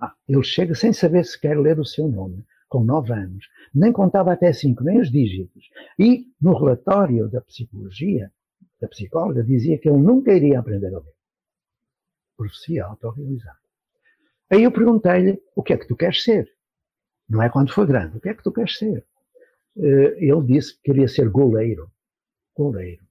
ah, 0.00 0.14
ele 0.28 0.42
chega 0.42 0.74
sem 0.74 0.92
saber 0.92 1.24
se 1.24 1.40
quer 1.40 1.58
ler 1.58 1.78
o 1.78 1.84
seu 1.84 2.08
nome, 2.08 2.44
com 2.68 2.82
9 2.82 3.12
anos, 3.12 3.48
nem 3.74 3.92
contava 3.92 4.32
até 4.32 4.52
5, 4.52 4.82
nem 4.82 5.00
os 5.00 5.10
dígitos, 5.10 5.68
e 5.98 6.26
no 6.40 6.56
relatório 6.56 7.28
da 7.28 7.40
psicologia, 7.40 8.32
da 8.80 8.88
psicóloga, 8.88 9.42
dizia 9.42 9.78
que 9.78 9.88
ele 9.88 9.98
nunca 9.98 10.32
iria 10.32 10.58
aprender 10.58 10.94
a 10.94 10.98
ler. 10.98 11.14
Profecia 12.36 12.84
autorrealizada. 12.84 13.58
Aí 14.50 14.62
eu 14.64 14.72
perguntei-lhe, 14.72 15.40
o 15.54 15.62
que 15.62 15.72
é 15.72 15.78
que 15.78 15.86
tu 15.86 15.96
queres 15.96 16.22
ser? 16.22 16.52
Não 17.28 17.42
é 17.42 17.48
quando 17.48 17.72
for 17.72 17.86
grande, 17.86 18.16
o 18.16 18.20
que 18.20 18.28
é 18.28 18.34
que 18.34 18.42
tu 18.42 18.52
queres 18.52 18.76
ser? 18.76 19.06
Eh, 19.76 20.16
ele 20.18 20.42
disse 20.42 20.74
que 20.76 20.82
queria 20.82 21.08
ser 21.08 21.28
goleiro. 21.28 21.90
Goleiro. 22.56 23.04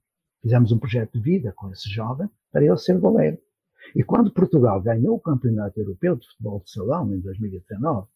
Fizemos 0.44 0.70
um 0.72 0.78
projeto 0.78 1.14
de 1.14 1.20
vida 1.20 1.54
com 1.56 1.72
esse 1.72 1.88
jovem 1.88 2.28
para 2.52 2.62
ele 2.62 2.76
ser 2.76 2.98
goleiro. 2.98 3.38
E 3.96 4.04
quando 4.04 4.30
Portugal 4.30 4.78
ganhou 4.82 5.16
o 5.16 5.20
Campeonato 5.20 5.80
Europeu 5.80 6.16
de 6.16 6.26
Futebol 6.26 6.60
de 6.60 6.70
Salão 6.70 7.14
em 7.14 7.18
2019, 7.18 8.06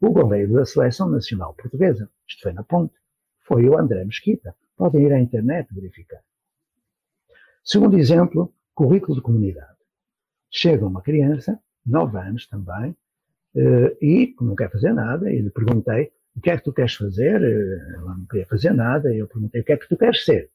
o 0.00 0.10
goleiro 0.12 0.52
da 0.52 0.64
Seleção 0.64 1.10
Nacional 1.10 1.54
Portuguesa, 1.54 2.08
isto 2.28 2.40
foi 2.40 2.52
na 2.52 2.62
ponte, 2.62 2.94
foi 3.40 3.68
o 3.68 3.76
André 3.76 4.04
Mesquita. 4.04 4.54
Podem 4.76 5.06
ir 5.06 5.12
à 5.12 5.18
internet 5.18 5.74
verificar. 5.74 6.20
Segundo 7.64 7.98
exemplo, 7.98 8.54
currículo 8.72 9.16
de 9.16 9.22
comunidade. 9.22 9.76
Chega 10.52 10.86
uma 10.86 11.02
criança, 11.02 11.58
9 11.84 12.16
anos 12.16 12.46
também, 12.46 12.96
eh, 13.56 13.96
e 14.00 14.36
não 14.40 14.54
quer 14.54 14.70
fazer 14.70 14.92
nada, 14.92 15.32
e 15.32 15.40
lhe 15.40 15.50
perguntei, 15.50 16.12
o 16.36 16.40
que 16.40 16.50
é 16.50 16.56
que 16.56 16.62
tu 16.62 16.72
queres 16.72 16.94
fazer? 16.94 17.42
Eh, 17.42 17.94
ela 17.96 18.16
não 18.16 18.26
queria 18.26 18.46
fazer 18.46 18.72
nada, 18.72 19.12
e 19.12 19.18
eu 19.18 19.26
perguntei, 19.26 19.62
o 19.62 19.64
que 19.64 19.72
é 19.72 19.76
que 19.76 19.88
tu 19.88 19.96
queres 19.96 20.24
ser? 20.24 20.51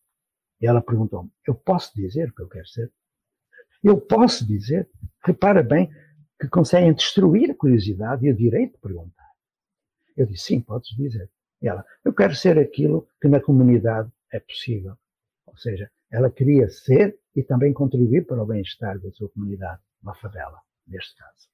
E 0.61 0.67
ela 0.67 0.81
perguntou-me, 0.81 1.31
eu 1.47 1.55
posso 1.55 1.93
dizer 1.95 2.29
o 2.29 2.33
que 2.33 2.41
eu 2.41 2.47
quero 2.47 2.67
ser? 2.67 2.91
Eu 3.83 4.01
posso 4.01 4.45
dizer? 4.45 4.89
Repara 5.23 5.61
bem 5.61 5.89
que 6.39 6.47
conseguem 6.47 6.93
destruir 6.93 7.51
a 7.51 7.55
curiosidade 7.55 8.25
e 8.25 8.31
o 8.31 8.35
direito 8.35 8.73
de 8.73 8.79
perguntar. 8.79 9.27
Eu 10.15 10.25
disse, 10.25 10.45
sim, 10.45 10.61
podes 10.61 10.89
dizer. 10.95 11.29
E 11.61 11.67
ela, 11.67 11.85
eu 12.03 12.13
quero 12.13 12.35
ser 12.35 12.57
aquilo 12.57 13.07
que 13.21 13.27
na 13.27 13.39
comunidade 13.39 14.11
é 14.31 14.39
possível. 14.39 14.95
Ou 15.45 15.55
seja, 15.57 15.89
ela 16.11 16.31
queria 16.31 16.69
ser 16.69 17.19
e 17.35 17.43
também 17.43 17.73
contribuir 17.73 18.25
para 18.25 18.41
o 18.41 18.45
bem-estar 18.45 18.99
da 18.99 19.11
sua 19.11 19.29
comunidade, 19.29 19.81
uma 20.01 20.15
favela, 20.15 20.59
neste 20.87 21.15
caso. 21.15 21.47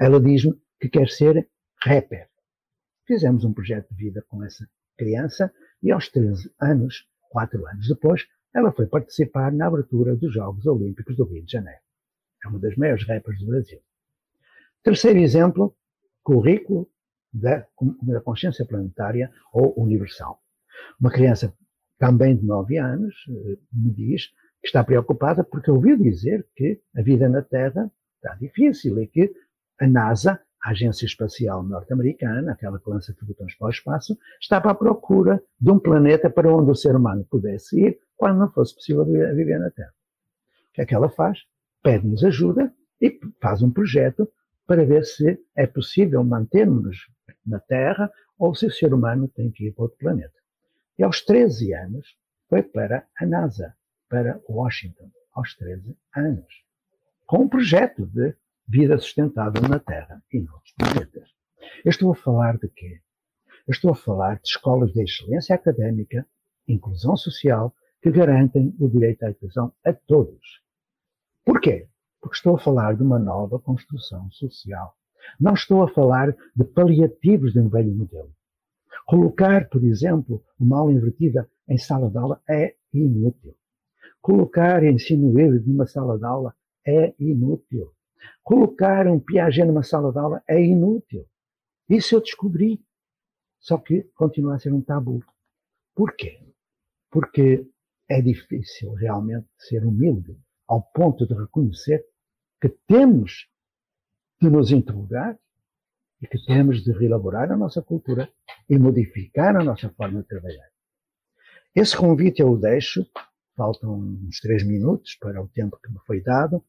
Ela 0.00 0.20
diz-me 0.20 0.60
que 0.80 0.88
quer 0.88 1.08
ser 1.08 1.48
rapper. 1.82 2.28
Fizemos 3.06 3.44
um 3.44 3.52
projeto 3.52 3.88
de 3.90 4.04
vida 4.04 4.24
com 4.28 4.42
essa 4.44 4.68
criança 4.96 5.52
e 5.82 5.90
aos 5.90 6.08
13 6.08 6.52
anos, 6.60 7.08
4 7.30 7.66
anos 7.66 7.88
depois, 7.88 8.26
ela 8.54 8.72
foi 8.72 8.86
participar 8.86 9.52
na 9.52 9.66
abertura 9.66 10.16
dos 10.16 10.32
Jogos 10.32 10.66
Olímpicos 10.66 11.16
do 11.16 11.24
Rio 11.24 11.44
de 11.44 11.52
Janeiro. 11.52 11.80
É 12.44 12.48
uma 12.48 12.58
das 12.58 12.76
maiores 12.76 13.06
rappers 13.06 13.38
do 13.40 13.46
Brasil. 13.46 13.80
Terceiro 14.82 15.18
exemplo, 15.18 15.76
currículo 16.22 16.88
da, 17.32 17.66
da 18.02 18.20
consciência 18.20 18.64
planetária 18.64 19.30
ou 19.52 19.74
universal. 19.78 20.40
Uma 21.00 21.10
criança 21.10 21.54
também 21.98 22.36
de 22.36 22.44
9 22.44 22.78
anos 22.78 23.14
eh, 23.28 23.58
me 23.72 23.90
diz 23.92 24.26
que 24.60 24.66
está 24.66 24.84
preocupada 24.84 25.44
porque 25.44 25.70
ouviu 25.70 25.96
dizer 25.98 26.46
que 26.54 26.80
a 26.96 27.02
vida 27.02 27.28
na 27.28 27.42
Terra 27.42 27.90
está 28.16 28.34
difícil 28.36 29.00
e 29.00 29.06
que 29.06 29.32
a 29.80 29.86
NASA, 29.86 30.40
a 30.62 30.70
Agência 30.70 31.06
Espacial 31.06 31.62
Norte-Americana, 31.62 32.52
aquela 32.52 32.78
que 32.78 32.90
lança 32.90 33.14
foguetões 33.14 33.54
para 33.54 33.68
o 33.68 33.70
espaço, 33.70 34.18
estava 34.40 34.70
à 34.70 34.74
procura 34.74 35.42
de 35.60 35.70
um 35.70 35.78
planeta 35.78 36.28
para 36.28 36.52
onde 36.52 36.70
o 36.70 36.74
ser 36.74 36.96
humano 36.96 37.24
pudesse 37.30 37.80
ir 37.80 37.98
quando 38.16 38.38
não 38.38 38.50
fosse 38.50 38.74
possível 38.74 39.04
viver 39.04 39.58
na 39.58 39.70
Terra. 39.70 39.92
O 40.70 40.72
que 40.74 40.82
é 40.82 40.86
que 40.86 40.94
ela 40.94 41.08
faz? 41.08 41.38
Pede-nos 41.82 42.24
ajuda 42.24 42.72
e 43.00 43.18
faz 43.40 43.62
um 43.62 43.70
projeto 43.70 44.28
para 44.66 44.84
ver 44.84 45.04
se 45.04 45.38
é 45.56 45.66
possível 45.66 46.22
mantermos 46.24 47.08
na 47.46 47.60
Terra 47.60 48.10
ou 48.38 48.54
se 48.54 48.66
o 48.66 48.70
ser 48.70 48.92
humano 48.92 49.28
tem 49.28 49.50
que 49.50 49.68
ir 49.68 49.72
para 49.72 49.84
outro 49.84 49.98
planeta. 49.98 50.34
E 50.98 51.02
aos 51.02 51.22
13 51.24 51.72
anos 51.74 52.16
foi 52.48 52.62
para 52.62 53.06
a 53.18 53.24
NASA, 53.26 53.74
para 54.08 54.40
Washington, 54.48 55.10
aos 55.32 55.54
13 55.54 55.96
anos, 56.16 56.64
com 57.26 57.44
um 57.44 57.48
projeto 57.48 58.06
de 58.06 58.34
vida 58.68 58.98
sustentável 58.98 59.62
na 59.62 59.78
Terra 59.78 60.22
e 60.32 60.40
noutros 60.40 60.74
planetas. 60.76 61.30
Eu 61.84 61.90
estou 61.90 62.12
a 62.12 62.14
falar 62.14 62.58
de 62.58 62.68
quê? 62.68 63.00
Eu 63.66 63.72
estou 63.72 63.92
a 63.92 63.94
falar 63.94 64.34
de 64.36 64.48
escolas 64.48 64.92
de 64.92 65.02
excelência 65.02 65.54
académica, 65.54 66.26
inclusão 66.66 67.16
social, 67.16 67.74
que 68.02 68.10
garantem 68.10 68.74
o 68.78 68.88
direito 68.88 69.24
à 69.24 69.30
educação 69.30 69.72
a 69.84 69.92
todos. 69.92 70.62
Porquê? 71.44 71.88
Porque 72.20 72.36
estou 72.36 72.56
a 72.56 72.58
falar 72.58 72.94
de 72.94 73.02
uma 73.02 73.18
nova 73.18 73.58
construção 73.58 74.30
social. 74.30 74.94
Não 75.40 75.54
estou 75.54 75.82
a 75.82 75.88
falar 75.88 76.36
de 76.54 76.64
paliativos 76.64 77.52
de 77.52 77.60
um 77.60 77.68
velho 77.68 77.94
modelo. 77.94 78.32
Colocar, 79.06 79.68
por 79.68 79.82
exemplo, 79.82 80.44
uma 80.58 80.78
aula 80.78 80.92
invertida 80.92 81.48
em 81.66 81.78
sala 81.78 82.10
de 82.10 82.18
aula 82.18 82.40
é 82.48 82.74
inútil. 82.92 83.54
Colocar 84.20 84.84
ensino 84.84 85.38
híbrido 85.38 85.68
numa 85.68 85.86
sala 85.86 86.18
de 86.18 86.24
aula 86.24 86.54
é 86.86 87.14
inútil. 87.18 87.92
Colocar 88.42 89.06
um 89.06 89.20
Piaget 89.20 89.66
numa 89.66 89.82
sala 89.82 90.12
de 90.12 90.18
aula 90.18 90.42
é 90.48 90.62
inútil. 90.62 91.26
Isso 91.88 92.14
eu 92.14 92.20
descobri. 92.20 92.82
Só 93.60 93.78
que 93.78 94.04
continua 94.14 94.54
a 94.54 94.58
ser 94.58 94.72
um 94.72 94.80
tabu. 94.80 95.22
Porquê? 95.94 96.40
Porque 97.10 97.66
é 98.08 98.22
difícil 98.22 98.94
realmente 98.94 99.48
ser 99.58 99.84
humilde 99.84 100.38
ao 100.66 100.82
ponto 100.82 101.26
de 101.26 101.34
reconhecer 101.34 102.04
que 102.60 102.68
temos 102.86 103.48
de 104.40 104.48
nos 104.48 104.70
interrogar 104.70 105.38
e 106.20 106.26
que 106.26 106.38
temos 106.44 106.82
de 106.82 106.92
reelaborar 106.92 107.50
a 107.50 107.56
nossa 107.56 107.82
cultura 107.82 108.30
e 108.68 108.78
modificar 108.78 109.56
a 109.56 109.64
nossa 109.64 109.88
forma 109.90 110.22
de 110.22 110.28
trabalhar. 110.28 110.68
Esse 111.74 111.96
convite 111.96 112.40
eu 112.40 112.50
o 112.50 112.58
deixo, 112.58 113.06
faltam 113.56 113.98
uns 113.98 114.40
três 114.40 114.64
minutos 114.64 115.16
para 115.16 115.42
o 115.42 115.48
tempo 115.48 115.78
que 115.82 115.90
me 115.90 115.98
foi 116.06 116.20
dado. 116.20 116.64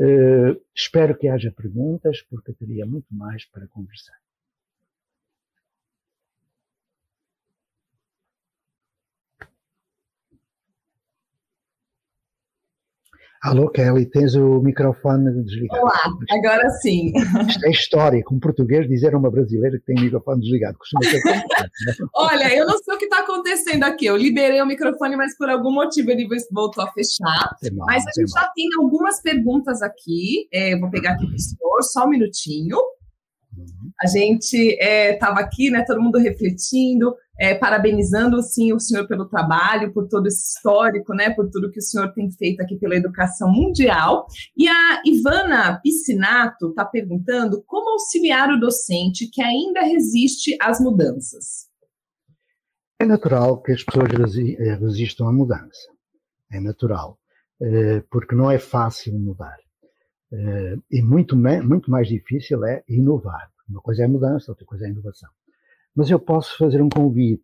Uh, 0.00 0.54
espero 0.72 1.18
que 1.18 1.26
haja 1.26 1.50
perguntas, 1.50 2.22
porque 2.30 2.52
teria 2.52 2.86
muito 2.86 3.12
mais 3.12 3.44
para 3.46 3.66
conversar. 3.66 4.14
Alô, 13.42 13.70
Kelly, 13.70 14.04
tens 14.06 14.34
o 14.34 14.60
microfone 14.60 15.44
desligado. 15.44 15.82
Olá, 15.82 16.02
agora 16.30 16.68
sim. 16.70 17.12
Isto 17.48 17.66
é 17.66 17.70
histórico, 17.70 18.34
um 18.34 18.40
português 18.40 18.88
dizer 18.88 19.14
a 19.14 19.18
uma 19.18 19.30
brasileira 19.30 19.78
que 19.78 19.84
tem 19.84 19.96
o 19.96 20.00
microfone 20.00 20.40
desligado. 20.40 20.76
Costuma 20.76 21.04
ser 21.04 21.24
né? 21.24 21.42
Olha, 22.16 22.56
eu 22.56 22.66
não 22.66 22.76
sei 22.78 22.96
o 22.96 22.98
que 22.98 23.04
está 23.04 23.20
acontecendo 23.20 23.84
aqui. 23.84 24.06
Eu 24.06 24.16
liberei 24.16 24.60
o 24.60 24.66
microfone, 24.66 25.16
mas 25.16 25.36
por 25.36 25.48
algum 25.48 25.72
motivo 25.72 26.10
ele 26.10 26.26
voltou 26.50 26.82
a 26.82 26.90
fechar. 26.90 27.56
Mal, 27.72 27.86
mas 27.86 28.04
a 28.06 28.20
gente 28.20 28.30
já 28.30 28.50
tem 28.56 28.68
algumas 28.80 29.22
perguntas 29.22 29.82
aqui. 29.82 30.48
É, 30.52 30.76
vou 30.76 30.90
pegar 30.90 31.12
aqui 31.12 31.26
para 31.26 31.36
o 31.36 31.38
senhor, 31.38 31.82
só 31.82 32.06
um 32.06 32.10
minutinho. 32.10 32.76
Uhum. 33.56 33.92
A 34.02 34.06
gente 34.08 34.76
estava 34.80 35.40
é, 35.40 35.44
aqui, 35.44 35.70
né, 35.70 35.84
todo 35.86 36.02
mundo 36.02 36.18
refletindo 36.18 37.14
é, 37.38 37.54
parabenizando 37.54 38.42
sim 38.42 38.72
o 38.72 38.80
senhor 38.80 39.06
pelo 39.06 39.28
trabalho, 39.28 39.92
por 39.92 40.08
todo 40.08 40.26
esse 40.26 40.54
histórico, 40.54 41.14
né, 41.14 41.30
por 41.30 41.48
tudo 41.48 41.70
que 41.70 41.78
o 41.78 41.82
senhor 41.82 42.12
tem 42.12 42.30
feito 42.30 42.60
aqui 42.60 42.76
pela 42.76 42.96
educação 42.96 43.50
mundial. 43.50 44.26
E 44.56 44.66
a 44.66 45.02
Ivana 45.06 45.80
Piscinato 45.80 46.70
está 46.70 46.84
perguntando 46.84 47.62
como 47.66 47.90
auxiliar 47.90 48.50
o 48.50 48.58
docente 48.58 49.30
que 49.30 49.40
ainda 49.40 49.82
resiste 49.82 50.56
às 50.60 50.80
mudanças. 50.80 51.68
É 53.00 53.04
natural 53.04 53.62
que 53.62 53.70
as 53.70 53.84
pessoas 53.84 54.36
eh, 54.36 54.74
resistam 54.74 55.28
à 55.28 55.32
mudança. 55.32 55.88
É 56.50 56.58
natural, 56.58 57.16
eh, 57.62 58.02
porque 58.10 58.34
não 58.34 58.50
é 58.50 58.58
fácil 58.58 59.16
mudar. 59.16 59.56
Eh, 60.32 60.76
e 60.90 61.00
muito, 61.02 61.36
muito 61.36 61.90
mais 61.90 62.08
difícil 62.08 62.64
é 62.64 62.82
inovar. 62.88 63.48
Uma 63.68 63.80
coisa 63.80 64.02
é 64.02 64.08
mudança, 64.08 64.50
outra 64.50 64.66
coisa 64.66 64.86
é 64.86 64.90
inovação. 64.90 65.30
Mas 65.98 66.10
eu 66.10 66.20
posso 66.20 66.56
fazer 66.56 66.80
um 66.80 66.88
convite 66.88 67.42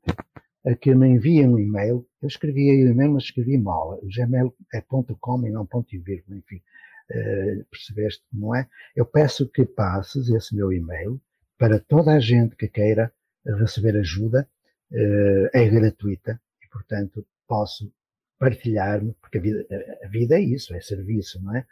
a 0.64 0.76
que 0.76 0.94
me 0.94 1.08
enviem 1.08 1.48
um 1.48 1.58
e-mail. 1.58 2.06
Eu 2.22 2.28
escrevi 2.28 2.70
aí 2.70 2.84
o 2.84 2.92
e-mail, 2.92 3.14
mas 3.14 3.24
escrevi 3.24 3.58
mal. 3.58 3.98
O 4.00 4.06
gmail 4.06 4.54
é 4.72 4.80
ponto 4.80 5.16
.com 5.16 5.44
e 5.44 5.50
não 5.50 5.66
ponto 5.66 5.92
.e, 5.92 5.98
enfim. 5.98 6.62
Uh, 7.10 7.64
percebeste 7.68 8.22
como 8.30 8.54
é? 8.54 8.68
Eu 8.94 9.06
peço 9.06 9.50
que 9.50 9.64
passes 9.66 10.28
esse 10.28 10.54
meu 10.54 10.72
e-mail 10.72 11.20
para 11.58 11.80
toda 11.80 12.12
a 12.12 12.20
gente 12.20 12.54
que 12.54 12.68
queira 12.68 13.12
receber 13.44 13.96
ajuda. 13.96 14.48
Uh, 14.92 15.50
é 15.52 15.68
gratuita 15.68 16.40
e, 16.62 16.68
portanto, 16.68 17.26
posso 17.48 17.92
partilhar-me, 18.38 19.14
porque 19.20 19.38
a 19.38 19.40
vida, 19.40 19.66
a 20.00 20.06
vida 20.06 20.36
é 20.36 20.40
isso, 20.40 20.72
é 20.76 20.80
serviço, 20.80 21.42
não 21.42 21.56
é? 21.56 21.66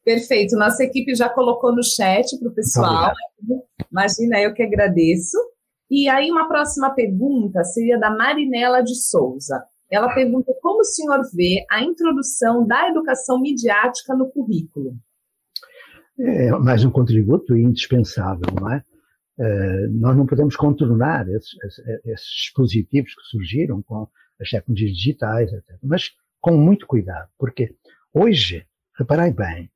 Perfeito. 0.03 0.55
Nossa 0.55 0.83
equipe 0.83 1.15
já 1.15 1.27
colocou 1.27 1.75
no 1.75 1.83
chat 1.83 2.37
para 2.39 2.49
o 2.49 2.53
pessoal. 2.53 3.11
Imagina, 3.91 4.39
eu 4.39 4.53
que 4.53 4.61
agradeço. 4.61 5.35
E 5.89 6.07
aí, 6.07 6.29
uma 6.31 6.47
próxima 6.47 6.91
pergunta 6.91 7.63
seria 7.63 7.97
da 7.99 8.11
Marinela 8.11 8.81
de 8.81 8.95
Souza. 8.95 9.63
Ela 9.89 10.13
pergunta 10.13 10.53
como 10.61 10.81
o 10.81 10.83
senhor 10.83 11.21
vê 11.33 11.65
a 11.69 11.83
introdução 11.83 12.65
da 12.65 12.89
educação 12.89 13.39
midiática 13.39 14.15
no 14.15 14.29
currículo. 14.29 14.95
É 16.19 16.51
mais 16.51 16.85
um 16.85 16.91
contributo 16.91 17.55
indispensável, 17.55 18.47
não 18.59 18.71
é? 18.71 18.83
Uh, 19.37 19.91
nós 19.91 20.15
não 20.15 20.25
podemos 20.25 20.55
contornar 20.55 21.27
esses, 21.29 21.53
esses, 22.05 22.27
dispositivos 22.43 23.13
que 23.13 23.21
surgiram 23.23 23.81
com 23.81 24.07
as 24.39 24.49
tecnologias 24.49 24.95
digitais, 24.95 25.51
etc. 25.51 25.77
Mas 25.83 26.11
com 26.39 26.55
muito 26.57 26.87
cuidado, 26.87 27.29
porque 27.37 27.75
hoje, 28.13 28.65
reparei 28.97 29.31
bem, 29.31 29.69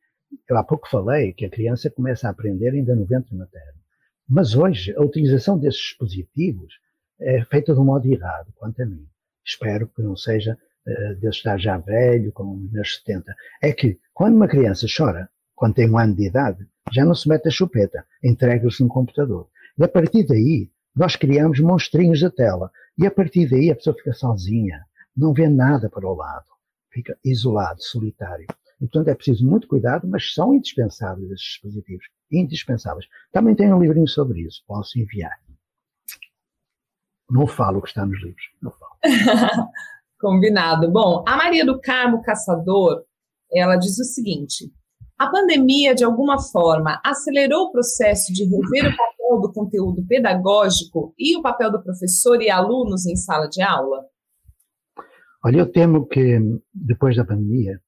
eu 0.48 0.58
há 0.58 0.64
pouco 0.64 0.90
falei 0.90 1.34
que 1.34 1.46
a 1.46 1.50
criança 1.50 1.90
começa 1.90 2.28
a 2.28 2.32
aprender 2.32 2.70
ainda 2.70 2.96
no 2.96 3.06
ventre 3.06 3.36
materno. 3.36 3.80
Mas 4.28 4.56
hoje, 4.56 4.94
a 4.96 5.02
utilização 5.02 5.58
desses 5.58 5.82
dispositivos 5.82 6.74
é 7.20 7.44
feita 7.46 7.74
de 7.74 7.80
um 7.80 7.86
modo 7.86 8.08
errado, 8.08 8.54
quanto 8.56 8.82
a 8.82 8.86
mim. 8.86 9.08
Espero 9.44 9.88
que 9.88 10.02
não 10.02 10.16
seja 10.16 10.58
uh, 10.86 11.16
de 11.16 11.28
estar 11.28 11.58
já 11.58 11.78
velho, 11.78 12.32
com 12.32 12.56
os 12.56 12.72
meus 12.72 12.98
70. 12.98 13.36
É 13.62 13.74
que, 13.74 14.00
quando 14.14 14.36
uma 14.36 14.48
criança 14.48 14.86
chora, 14.96 15.30
quando 15.60 15.74
tem 15.74 15.92
um 15.92 15.98
ano 15.98 16.16
de 16.16 16.26
idade, 16.26 16.66
já 16.90 17.04
não 17.04 17.14
se 17.14 17.28
mete 17.28 17.50
a 17.50 17.52
chupeta, 17.52 18.06
entrega-se 18.24 18.82
no 18.82 18.88
computador. 18.88 19.50
E 19.78 19.84
a 19.84 19.90
partir 19.90 20.26
daí, 20.26 20.72
nós 20.96 21.18
criamos 21.18 21.60
monstrinhos 21.60 22.22
da 22.22 22.32
tela. 22.32 22.72
E 22.98 23.06
a 23.06 23.12
partir 23.12 23.50
daí 23.50 23.70
a 23.70 23.76
pessoa 23.76 23.94
fica 23.94 24.14
sozinha, 24.14 24.82
não 25.16 25.34
vê 25.34 25.50
nada 25.50 25.90
para 25.90 26.08
o 26.08 26.16
lado, 26.16 26.46
fica 26.90 27.18
isolado, 27.26 27.84
solitário. 27.84 28.48
Portanto, 28.80 29.10
é 29.10 29.16
preciso 29.16 29.46
muito 29.46 29.68
cuidado, 29.68 30.08
mas 30.08 30.34
são 30.34 30.56
indispensáveis 30.56 31.30
esses 31.30 31.46
dispositivos. 31.46 32.06
Indispensáveis. 32.32 33.06
Também 33.30 33.54
tenho 33.54 33.76
um 33.76 33.82
livrinho 33.82 34.08
sobre 34.08 34.40
isso, 34.44 34.64
posso 34.66 34.98
enviar. 34.98 35.38
Não 37.30 37.46
falo 37.46 37.80
o 37.80 37.82
que 37.82 37.90
está 37.90 38.06
nos 38.06 38.18
livros, 38.24 38.46
não 38.62 38.72
falo. 38.72 38.94
Combinado. 40.22 40.90
Bom, 40.90 41.26
a 41.28 41.36
Maria 41.36 41.66
do 41.66 41.82
Carmo 41.82 42.22
Caçador, 42.22 43.04
ela 43.54 43.76
diz 43.76 44.00
o 44.00 44.06
seguinte: 44.06 44.72
a 45.20 45.30
pandemia, 45.30 45.94
de 45.94 46.06
alguma 46.06 46.42
forma, 46.42 47.02
acelerou 47.04 47.66
o 47.66 47.72
processo 47.74 48.32
de 48.32 48.46
rever 48.46 48.90
o 48.90 48.96
papel 48.96 49.42
do 49.42 49.52
conteúdo 49.52 50.02
pedagógico 50.08 51.14
e 51.20 51.36
o 51.36 51.42
papel 51.42 51.70
do 51.70 51.84
professor 51.84 52.42
e 52.42 52.50
alunos 52.50 53.06
em 53.06 53.18
sala 53.18 53.50
de 53.50 53.62
aula? 53.62 54.06
Olha, 55.44 55.58
eu 55.58 55.70
temo 55.70 56.08
que 56.08 56.40
depois 56.74 57.18
da 57.18 57.26
pandemia, 57.26 57.82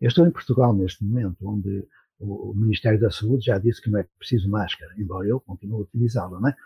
eu 0.00 0.08
estou 0.08 0.26
em 0.26 0.32
Portugal 0.32 0.74
neste 0.74 1.04
momento, 1.04 1.36
onde 1.48 1.86
o 2.18 2.52
Ministério 2.52 3.00
da 3.00 3.12
Saúde 3.12 3.46
já 3.46 3.58
disse 3.58 3.80
que 3.80 3.88
não 3.90 4.00
é 4.00 4.06
preciso 4.18 4.50
máscara, 4.50 4.92
embora 4.98 5.28
eu 5.28 5.38
continue 5.38 5.76
a 5.76 5.82
utilizá-la, 5.82 6.40
não 6.40 6.48
é? 6.48 6.56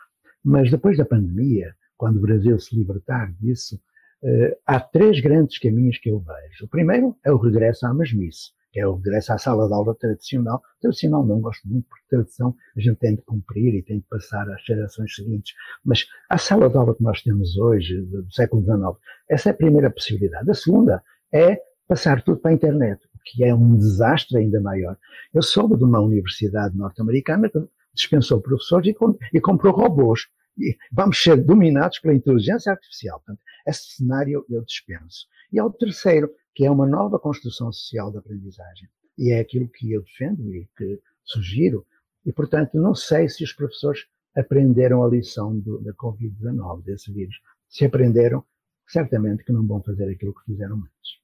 Mas 0.43 0.71
depois 0.71 0.97
da 0.97 1.05
pandemia, 1.05 1.75
quando 1.97 2.17
o 2.17 2.23
Brasil 2.23 2.59
se 2.59 2.75
libertar 2.75 3.33
disso, 3.35 3.79
eh, 4.25 4.59
há 4.65 4.81
três 4.81 5.21
grandes 5.21 5.59
caminhos 5.59 5.99
que 5.99 6.11
eu 6.11 6.21
vejo. 6.21 6.65
O 6.65 6.69
primeiro 6.69 7.17
é 7.23 7.31
o 7.31 7.37
regresso 7.37 7.87
à 7.87 7.93
mesmice 7.93 8.56
que 8.77 8.81
é 8.81 8.87
o 8.87 8.97
regresso 8.97 9.33
à 9.33 9.39
sala 9.39 9.67
de 9.67 9.73
aula 9.73 9.95
tradicional. 9.95 10.61
Tradicional 10.83 11.25
não 11.25 11.41
gosto 11.41 11.67
muito, 11.67 11.89
porque 11.89 12.05
tradição 12.11 12.55
a 12.77 12.81
gente 12.81 12.99
tem 12.99 13.17
de 13.17 13.23
cumprir 13.23 13.75
e 13.75 13.83
tem 13.83 14.01
de 14.01 14.05
passar 14.05 14.47
às 14.51 14.63
gerações 14.67 15.15
seguintes. 15.15 15.55
Mas 15.83 16.05
a 16.29 16.37
sala 16.37 16.69
de 16.69 16.77
aula 16.77 16.95
que 16.95 17.03
nós 17.03 17.23
temos 17.23 17.57
hoje, 17.57 18.03
do 18.03 18.31
século 18.31 18.63
XIX, 18.63 19.03
essa 19.31 19.49
é 19.49 19.53
a 19.53 19.57
primeira 19.57 19.91
possibilidade. 19.91 20.51
A 20.51 20.53
segunda 20.53 21.03
é 21.33 21.59
passar 21.89 22.21
tudo 22.23 22.39
para 22.39 22.51
a 22.51 22.55
internet, 22.55 23.03
o 23.15 23.19
que 23.25 23.45
é 23.45 23.55
um 23.55 23.79
desastre 23.79 24.37
ainda 24.37 24.61
maior. 24.61 24.99
Eu 25.33 25.41
soube 25.41 25.79
de 25.79 25.85
uma 25.85 26.01
universidade 26.01 26.77
norte-americana 26.77 27.49
que 27.49 27.59
dispensou 27.95 28.43
professores 28.43 28.95
e, 29.33 29.41
comprou 29.41 29.75
robôs. 29.75 30.27
E 30.59 30.77
vamos 30.93 31.23
ser 31.23 31.43
dominados 31.43 31.99
pela 31.99 32.15
inteligência 32.15 32.73
artificial. 32.73 33.21
Portanto, 33.21 33.41
esse 33.67 33.97
cenário 33.97 34.45
eu 34.51 34.63
dispenso. 34.63 35.27
E 35.51 35.59
ao 35.59 35.73
terceiro, 35.73 36.31
que 36.57 36.65
é 36.65 36.71
uma 36.71 36.87
nova 36.87 37.19
construção 37.19 37.71
social 37.71 38.11
da 38.11 38.19
aprendizagem. 38.19 38.89
E 39.19 39.31
é 39.31 39.41
aquilo 39.41 39.69
que 39.69 39.93
eu 39.93 40.03
defendo 40.03 40.55
e 40.55 40.67
que 40.75 40.99
sugiro. 41.23 41.87
E, 42.25 42.33
portanto, 42.33 42.75
não 42.75 42.95
sei 42.95 43.29
se 43.29 43.45
os 43.45 43.53
professores 43.53 44.07
aprenderam 44.35 45.05
a 45.05 45.09
lição 45.09 45.59
do, 45.59 45.79
da 45.83 45.93
Covid-19, 45.93 46.83
desse 46.83 47.13
vírus. 47.13 47.37
Se 47.69 47.85
aprenderam, 47.85 48.43
certamente 48.89 49.45
que 49.45 49.53
não 49.53 49.67
vão 49.67 49.83
fazer 49.83 50.11
aquilo 50.11 50.35
que 50.35 50.45
fizeram 50.47 50.77
antes. 50.77 51.21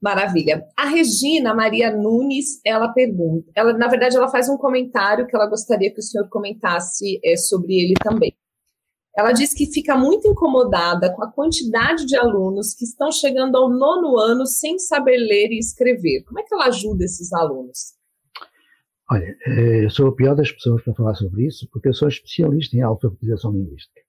Maravilha. 0.00 0.64
A 0.76 0.86
Regina 0.86 1.52
Maria 1.52 1.90
Nunes, 1.96 2.60
ela 2.64 2.92
pergunta, 2.92 3.50
ela, 3.56 3.72
na 3.72 3.88
verdade, 3.88 4.16
ela 4.16 4.28
faz 4.28 4.48
um 4.48 4.56
comentário 4.56 5.26
que 5.26 5.34
ela 5.34 5.48
gostaria 5.48 5.92
que 5.92 5.98
o 5.98 6.02
senhor 6.02 6.28
comentasse 6.28 7.18
é, 7.24 7.36
sobre 7.36 7.74
ele 7.74 7.94
também. 7.94 8.36
Ela 9.16 9.30
diz 9.30 9.54
que 9.54 9.66
fica 9.66 9.96
muito 9.96 10.26
incomodada 10.26 11.14
com 11.14 11.22
a 11.22 11.30
quantidade 11.30 12.04
de 12.04 12.16
alunos 12.16 12.74
que 12.74 12.84
estão 12.84 13.12
chegando 13.12 13.56
ao 13.56 13.70
nono 13.70 14.18
ano 14.18 14.44
sem 14.44 14.76
saber 14.78 15.16
ler 15.18 15.50
e 15.52 15.58
escrever. 15.58 16.24
Como 16.24 16.40
é 16.40 16.42
que 16.42 16.52
ela 16.52 16.66
ajuda 16.66 17.04
esses 17.04 17.32
alunos? 17.32 17.94
Olha, 19.08 19.36
eh, 19.46 19.84
eu 19.84 19.90
sou 19.90 20.08
a 20.08 20.14
pior 20.14 20.34
das 20.34 20.50
pessoas 20.50 20.82
para 20.82 20.94
falar 20.94 21.14
sobre 21.14 21.46
isso, 21.46 21.68
porque 21.70 21.88
eu 21.88 21.94
sou 21.94 22.08
especialista 22.08 22.76
em 22.76 22.80
alfabetização 22.80 23.52
linguística. 23.52 24.00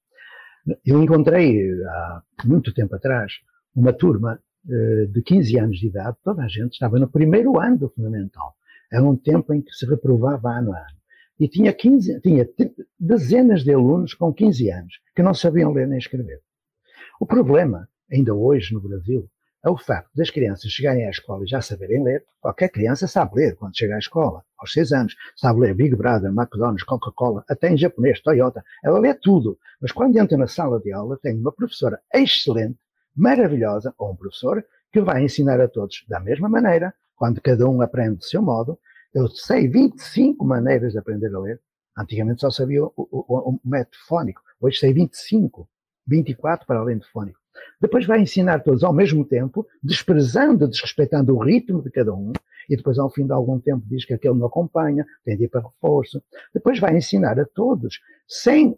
Eu 0.83 1.03
encontrei, 1.03 1.61
há 1.83 2.23
muito 2.43 2.73
tempo 2.73 2.95
atrás, 2.95 3.33
uma 3.75 3.93
turma 3.93 4.39
eh, 4.67 5.05
de 5.05 5.21
15 5.21 5.59
anos 5.59 5.77
de 5.77 5.87
idade, 5.87 6.17
toda 6.23 6.41
a 6.41 6.47
gente 6.47 6.73
estava 6.73 6.97
no 6.97 7.07
primeiro 7.07 7.59
ano 7.59 7.77
do 7.77 7.89
fundamental. 7.89 8.55
Era 8.91 9.03
um 9.03 9.15
tempo 9.15 9.53
em 9.53 9.61
que 9.61 9.71
se 9.71 9.85
reprovava 9.85 10.49
ano 10.49 10.73
a 10.73 10.79
ano 10.79 11.04
e 11.39 11.47
tinha, 11.47 11.73
15, 11.73 12.21
tinha 12.21 12.47
dezenas 12.99 13.63
de 13.63 13.73
alunos 13.73 14.13
com 14.13 14.33
15 14.33 14.71
anos 14.71 14.99
que 15.15 15.21
não 15.21 15.33
sabiam 15.33 15.73
ler 15.73 15.87
nem 15.87 15.97
escrever. 15.97 16.41
O 17.19 17.25
problema, 17.25 17.89
ainda 18.11 18.33
hoje 18.33 18.73
no 18.73 18.81
Brasil, 18.81 19.29
é 19.65 19.69
o 19.69 19.77
facto 19.77 20.11
das 20.15 20.29
crianças 20.29 20.71
chegarem 20.71 21.07
à 21.07 21.09
escola 21.09 21.43
e 21.43 21.47
já 21.47 21.59
saberem 21.59 22.03
ler. 22.03 22.23
Qualquer 22.39 22.69
criança 22.69 23.07
sabe 23.07 23.35
ler 23.35 23.55
quando 23.55 23.75
chega 23.75 23.95
à 23.95 23.97
escola, 23.97 24.43
aos 24.59 24.71
6 24.71 24.91
anos. 24.91 25.15
Sabe 25.35 25.61
ler 25.61 25.73
Big 25.73 25.95
Brother, 25.95 26.29
McDonald's, 26.29 26.83
Coca-Cola, 26.83 27.43
até 27.49 27.69
em 27.71 27.77
japonês, 27.77 28.21
Toyota. 28.21 28.63
Ela 28.83 28.99
lê 28.99 29.13
tudo. 29.15 29.57
Mas 29.81 29.91
quando 29.91 30.17
entra 30.17 30.37
na 30.37 30.45
sala 30.45 30.79
de 30.79 30.91
aula, 30.93 31.17
tem 31.17 31.35
uma 31.35 31.51
professora 31.51 31.99
excelente, 32.13 32.77
maravilhosa, 33.15 33.91
ou 33.97 34.11
um 34.11 34.15
professor, 34.15 34.63
que 34.91 35.01
vai 35.01 35.23
ensinar 35.23 35.59
a 35.59 35.67
todos 35.67 36.05
da 36.07 36.19
mesma 36.19 36.47
maneira, 36.47 36.93
quando 37.15 37.41
cada 37.41 37.67
um 37.67 37.81
aprende 37.81 38.17
do 38.17 38.23
seu 38.23 38.43
modo, 38.43 38.77
eu 39.15 39.29
sei 39.29 39.69
25 39.69 40.43
maneiras 40.43 40.91
de 40.91 40.99
aprender 40.99 41.33
a 41.33 41.39
ler. 41.39 41.61
Antigamente 41.97 42.41
só 42.41 42.51
sabia 42.51 42.83
o, 42.83 42.91
o, 42.97 43.51
o 43.51 43.59
método 43.63 43.97
fónico. 44.05 44.41
Hoje 44.59 44.77
sei 44.77 44.91
25, 44.91 45.67
24 46.05 46.67
para 46.67 46.79
além 46.79 46.97
de 46.97 47.07
fónico. 47.07 47.39
Depois 47.79 48.05
vai 48.05 48.19
ensinar 48.19 48.59
todos 48.59 48.83
ao 48.83 48.91
mesmo 48.91 49.23
tempo, 49.23 49.65
desprezando, 49.81 50.67
desrespeitando 50.67 51.33
o 51.33 51.41
ritmo 51.41 51.81
de 51.81 51.89
cada 51.89 52.13
um, 52.13 52.33
e 52.69 52.75
depois 52.75 52.99
ao 52.99 53.09
fim 53.09 53.25
de 53.25 53.31
algum 53.31 53.57
tempo 53.57 53.85
diz 53.87 54.03
que 54.03 54.13
aquele 54.13 54.33
não 54.33 54.47
acompanha, 54.47 55.05
tem 55.23 55.37
de 55.37 55.45
ir 55.45 55.47
para 55.47 55.61
reforço. 55.61 56.21
Depois 56.53 56.77
vai 56.79 56.97
ensinar 56.97 57.39
a 57.39 57.45
todos, 57.45 58.01
sem, 58.27 58.77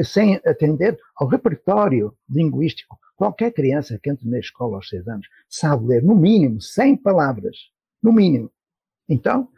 sem 0.00 0.40
atender 0.46 0.96
ao 1.16 1.26
repertório 1.26 2.16
linguístico. 2.30 2.96
Qualquer 3.16 3.50
criança 3.50 3.98
que 4.00 4.08
entre 4.08 4.28
na 4.28 4.38
escola 4.38 4.76
aos 4.76 4.88
seis 4.88 5.08
anos 5.08 5.26
sabe 5.48 5.86
ler, 5.86 6.04
no 6.04 6.14
mínimo, 6.14 6.60
100 6.60 6.98
palavras. 6.98 7.56
No 8.00 8.12
mínimo. 8.12 8.52
Então, 9.08 9.48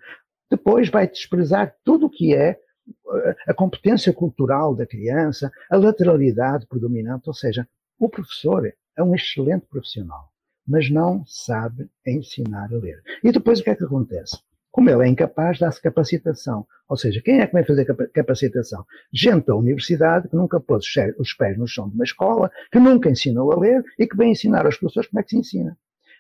depois 0.51 0.89
vai 0.89 1.09
desprezar 1.09 1.75
tudo 1.85 2.07
o 2.07 2.11
que 2.11 2.35
é 2.35 2.51
eh, 2.51 3.37
a 3.49 3.55
competência 3.55 4.13
cultural 4.13 4.75
da 4.75 4.87
criança, 4.87 5.51
a 5.71 5.77
lateralidade 5.77 6.67
predominante, 6.67 7.29
ou 7.29 7.35
seja, 7.35 7.67
o 7.99 8.09
professor 8.09 8.73
é 8.97 9.03
um 9.03 9.15
excelente 9.15 9.67
profissional, 9.67 10.31
mas 10.67 10.91
não 10.91 11.25
sabe 11.27 11.89
ensinar 12.07 12.73
a 12.73 12.77
ler. 12.77 13.03
E 13.23 13.33
depois 13.33 13.61
o 13.61 13.65
que 13.65 13.71
é 13.71 13.75
que 13.75 13.85
acontece? 13.85 14.39
Como 14.71 14.91
ele 14.91 15.05
é 15.05 15.09
incapaz, 15.09 15.59
dá-se 15.59 15.81
capacitação. 15.81 16.67
Ou 16.89 16.97
seja, 16.99 17.23
quem 17.23 17.41
é 17.41 17.47
que 17.47 17.55
vai 17.55 17.65
fazer 17.65 17.87
capacitação? 18.13 18.85
Gente 19.11 19.47
da 19.47 19.57
universidade 19.57 20.29
que 20.29 20.37
nunca 20.37 20.61
pôs 20.61 20.85
os 21.19 21.33
pés 21.33 21.59
no 21.59 21.67
chão 21.67 21.89
de 21.89 21.95
uma 21.95 22.05
escola, 22.05 22.51
que 22.71 22.79
nunca 22.79 23.09
ensinou 23.09 23.51
a 23.53 23.59
ler 23.59 23.83
e 23.99 24.07
que 24.07 24.17
vem 24.17 24.33
ensinar 24.33 24.67
aos 24.67 24.77
professores 24.77 25.09
como 25.09 25.21
é 25.21 25.23
que 25.23 25.31
se 25.31 25.39
ensina. 25.39 25.79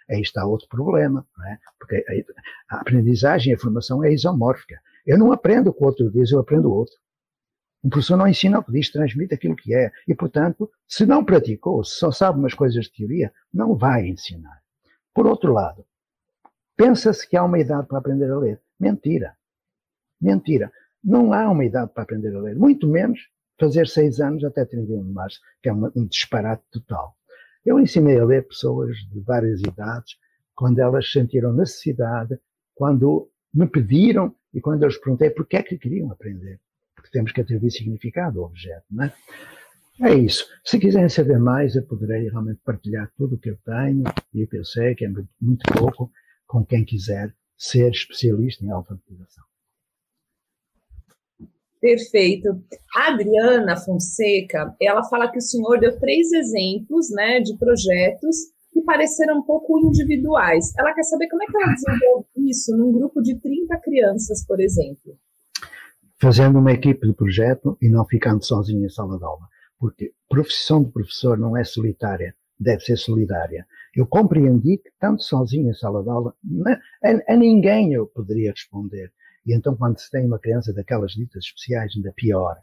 Aí 0.08 0.20
está 0.20 0.46
outro 0.46 0.68
problema, 0.68 1.26
não 1.36 1.46
é? 1.46 1.58
Porque 1.78 2.04
a 2.68 2.80
aprendizagem 2.80 3.52
e 3.52 3.56
a 3.56 3.58
formação 3.58 4.04
é 4.04 4.12
isomórfica. 4.12 4.80
Eu 5.04 5.18
não 5.18 5.32
aprendo 5.32 5.70
o 5.70 5.72
que 5.72 5.82
o 5.82 5.86
outro 5.86 6.10
diz, 6.10 6.30
eu 6.30 6.40
aprendo 6.40 6.68
o 6.68 6.74
outro. 6.74 6.94
O 7.82 7.88
professor 7.88 8.16
não 8.16 8.26
ensina 8.26 8.58
o 8.58 8.64
que 8.64 8.72
diz, 8.72 8.90
transmite 8.90 9.34
aquilo 9.34 9.56
que 9.56 9.74
é. 9.74 9.90
E, 10.08 10.14
portanto, 10.14 10.70
se 10.88 11.06
não 11.06 11.24
praticou, 11.24 11.84
se 11.84 11.98
só 11.98 12.10
sabe 12.10 12.38
umas 12.38 12.54
coisas 12.54 12.84
de 12.84 12.92
teoria, 12.92 13.32
não 13.52 13.76
vai 13.76 14.06
ensinar. 14.06 14.60
Por 15.14 15.26
outro 15.26 15.52
lado, 15.52 15.84
Pensa-se 16.76 17.26
que 17.26 17.36
há 17.36 17.42
uma 17.42 17.58
idade 17.58 17.88
para 17.88 17.98
aprender 17.98 18.30
a 18.30 18.38
ler. 18.38 18.60
Mentira. 18.78 19.34
Mentira. 20.20 20.70
Não 21.02 21.32
há 21.32 21.48
uma 21.48 21.64
idade 21.64 21.90
para 21.92 22.02
aprender 22.02 22.34
a 22.36 22.40
ler. 22.40 22.54
Muito 22.54 22.86
menos 22.86 23.18
fazer 23.58 23.88
seis 23.88 24.20
anos 24.20 24.44
até 24.44 24.66
31 24.66 25.04
de 25.04 25.12
março, 25.12 25.40
que 25.62 25.70
é 25.70 25.72
um 25.72 26.06
disparate 26.06 26.62
total. 26.70 27.16
Eu 27.66 27.80
ensinei 27.80 28.18
a 28.20 28.24
ler 28.24 28.46
pessoas 28.46 28.96
de 29.10 29.20
várias 29.20 29.60
idades, 29.60 30.14
quando 30.54 30.78
elas 30.78 31.10
sentiram 31.10 31.52
necessidade, 31.52 32.38
quando 32.76 33.28
me 33.52 33.66
pediram 33.66 34.32
e 34.54 34.60
quando 34.60 34.84
eu 34.84 34.88
lhes 34.88 34.98
perguntei 34.98 35.30
porque 35.30 35.56
é 35.56 35.62
que 35.64 35.76
queriam 35.76 36.12
aprender. 36.12 36.60
Porque 36.94 37.10
temos 37.10 37.32
que 37.32 37.40
atribuir 37.40 37.72
significado 37.72 38.38
ao 38.38 38.46
objeto, 38.46 38.84
não 38.90 39.04
é? 39.04 39.12
É 40.00 40.14
isso. 40.14 40.46
Se 40.64 40.78
quiserem 40.78 41.08
saber 41.08 41.38
mais, 41.40 41.74
eu 41.74 41.82
poderei 41.82 42.28
realmente 42.28 42.60
partilhar 42.64 43.10
tudo 43.16 43.34
o 43.34 43.38
que 43.38 43.50
eu 43.50 43.56
tenho 43.64 44.04
e 44.32 44.44
o 44.44 44.48
que 44.48 44.58
eu 44.58 44.64
sei, 44.64 44.94
que 44.94 45.04
é 45.04 45.08
muito 45.40 45.72
pouco, 45.72 46.12
com 46.46 46.64
quem 46.64 46.84
quiser 46.84 47.34
ser 47.56 47.90
especialista 47.90 48.64
em 48.64 48.70
alfabetização. 48.70 49.44
Perfeito. 51.86 52.48
A 52.96 53.12
Adriana 53.12 53.76
Fonseca, 53.76 54.74
ela 54.82 55.04
fala 55.04 55.30
que 55.30 55.38
o 55.38 55.40
senhor 55.40 55.78
deu 55.78 55.96
três 56.00 56.32
exemplos 56.32 57.08
né, 57.12 57.38
de 57.38 57.56
projetos 57.56 58.36
que 58.72 58.82
pareceram 58.82 59.38
um 59.38 59.42
pouco 59.42 59.78
individuais. 59.78 60.72
Ela 60.76 60.92
quer 60.92 61.04
saber 61.04 61.28
como 61.28 61.44
é 61.44 61.46
que 61.46 61.56
ela 61.56 61.72
desenvolve 61.72 62.26
isso 62.50 62.76
num 62.76 62.90
grupo 62.90 63.22
de 63.22 63.38
30 63.38 63.78
crianças, 63.78 64.44
por 64.44 64.58
exemplo. 64.58 65.16
Fazendo 66.20 66.58
uma 66.58 66.72
equipe 66.72 67.06
de 67.06 67.14
projeto 67.14 67.78
e 67.80 67.88
não 67.88 68.04
ficando 68.04 68.44
sozinho 68.44 68.84
em 68.84 68.88
sala 68.88 69.16
de 69.16 69.24
aula. 69.24 69.46
Porque 69.78 70.10
profissão 70.28 70.82
de 70.82 70.90
professor 70.90 71.38
não 71.38 71.56
é 71.56 71.62
solitária, 71.62 72.34
deve 72.58 72.80
ser 72.80 72.96
solidária. 72.96 73.64
Eu 73.94 74.08
compreendi 74.08 74.78
que, 74.78 74.90
tanto 74.98 75.22
sozinho 75.22 75.70
em 75.70 75.74
sala 75.74 76.02
de 76.02 76.10
aula, 76.10 76.34
a, 77.04 77.32
a, 77.32 77.36
ninguém 77.36 77.92
eu 77.92 78.08
poderia 78.08 78.50
responder. 78.50 79.12
E 79.46 79.54
então, 79.54 79.76
quando 79.76 79.98
se 79.98 80.10
tem 80.10 80.26
uma 80.26 80.38
criança 80.38 80.72
daquelas 80.72 81.12
ditas 81.12 81.44
especiais, 81.44 81.92
ainda 81.94 82.12
pior. 82.12 82.56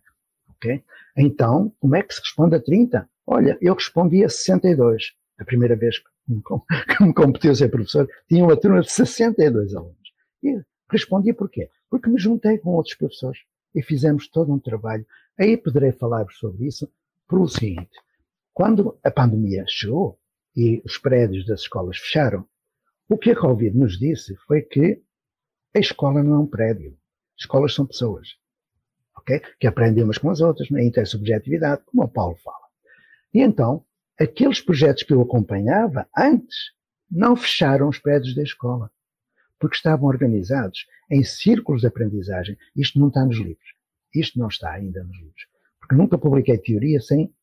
ok? 0.49 0.83
Então, 1.17 1.73
como 1.79 1.95
é 1.95 2.03
que 2.03 2.13
se 2.13 2.19
responde 2.19 2.55
a 2.55 2.59
30? 2.59 3.09
Olha, 3.25 3.57
eu 3.61 3.73
respondi 3.73 4.23
a 4.23 4.29
62. 4.29 5.13
A 5.39 5.45
primeira 5.45 5.75
vez 5.75 5.97
que 5.97 6.05
me, 6.27 6.41
que 6.41 7.03
me 7.03 7.13
competi 7.13 7.49
a 7.49 7.55
ser 7.55 7.69
professor, 7.69 8.07
tinha 8.27 8.43
uma 8.43 8.57
turma 8.57 8.81
de 8.81 8.91
62 8.91 9.73
alunos. 9.73 9.97
E 10.43 10.61
respondi 10.91 11.33
porquê? 11.33 11.69
Porque 11.89 12.09
me 12.09 12.19
juntei 12.19 12.57
com 12.57 12.71
outros 12.71 12.95
professores 12.95 13.39
e 13.73 13.81
fizemos 13.81 14.27
todo 14.27 14.53
um 14.53 14.59
trabalho. 14.59 15.05
Aí 15.39 15.57
poderei 15.57 15.91
falar-vos 15.91 16.37
sobre 16.37 16.67
isso 16.67 16.91
pelo 17.27 17.47
seguinte. 17.47 17.97
Quando 18.53 18.99
a 19.03 19.09
pandemia 19.09 19.65
chegou, 19.67 20.19
e 20.55 20.81
os 20.85 20.97
prédios 20.97 21.45
das 21.45 21.61
escolas 21.61 21.97
fecharam, 21.97 22.45
o 23.09 23.17
que 23.17 23.31
a 23.31 23.35
Covid 23.39 23.75
nos 23.77 23.97
disse 23.97 24.35
foi 24.47 24.61
que 24.61 25.01
a 25.75 25.79
escola 25.79 26.23
não 26.23 26.35
é 26.35 26.39
um 26.39 26.47
prédio. 26.47 26.97
Escolas 27.37 27.73
são 27.73 27.85
pessoas. 27.85 28.29
ok? 29.17 29.41
Que 29.59 29.67
aprendem 29.67 30.03
umas 30.03 30.17
com 30.17 30.29
as 30.29 30.41
outras, 30.41 30.69
na 30.69 30.83
intersubjetividade, 30.83 31.83
como 31.85 32.03
o 32.03 32.07
Paulo 32.07 32.35
fala. 32.37 32.57
E 33.33 33.41
então, 33.41 33.85
aqueles 34.19 34.61
projetos 34.61 35.03
que 35.03 35.13
eu 35.13 35.21
acompanhava 35.21 36.07
antes 36.15 36.71
não 37.09 37.35
fecharam 37.35 37.89
os 37.89 37.99
prédios 37.99 38.35
da 38.35 38.43
escola, 38.43 38.91
porque 39.59 39.75
estavam 39.75 40.07
organizados 40.07 40.85
em 41.09 41.23
círculos 41.23 41.81
de 41.81 41.87
aprendizagem. 41.87 42.57
Isto 42.75 42.99
não 42.99 43.07
está 43.07 43.25
nos 43.25 43.37
livros. 43.37 43.73
Isto 44.13 44.39
não 44.39 44.47
está 44.47 44.71
ainda 44.71 45.03
nos 45.03 45.17
livros. 45.17 45.47
Porque 45.79 45.95
nunca 45.95 46.17
publiquei 46.17 46.57
teoria 46.57 46.99
sem 47.01 47.33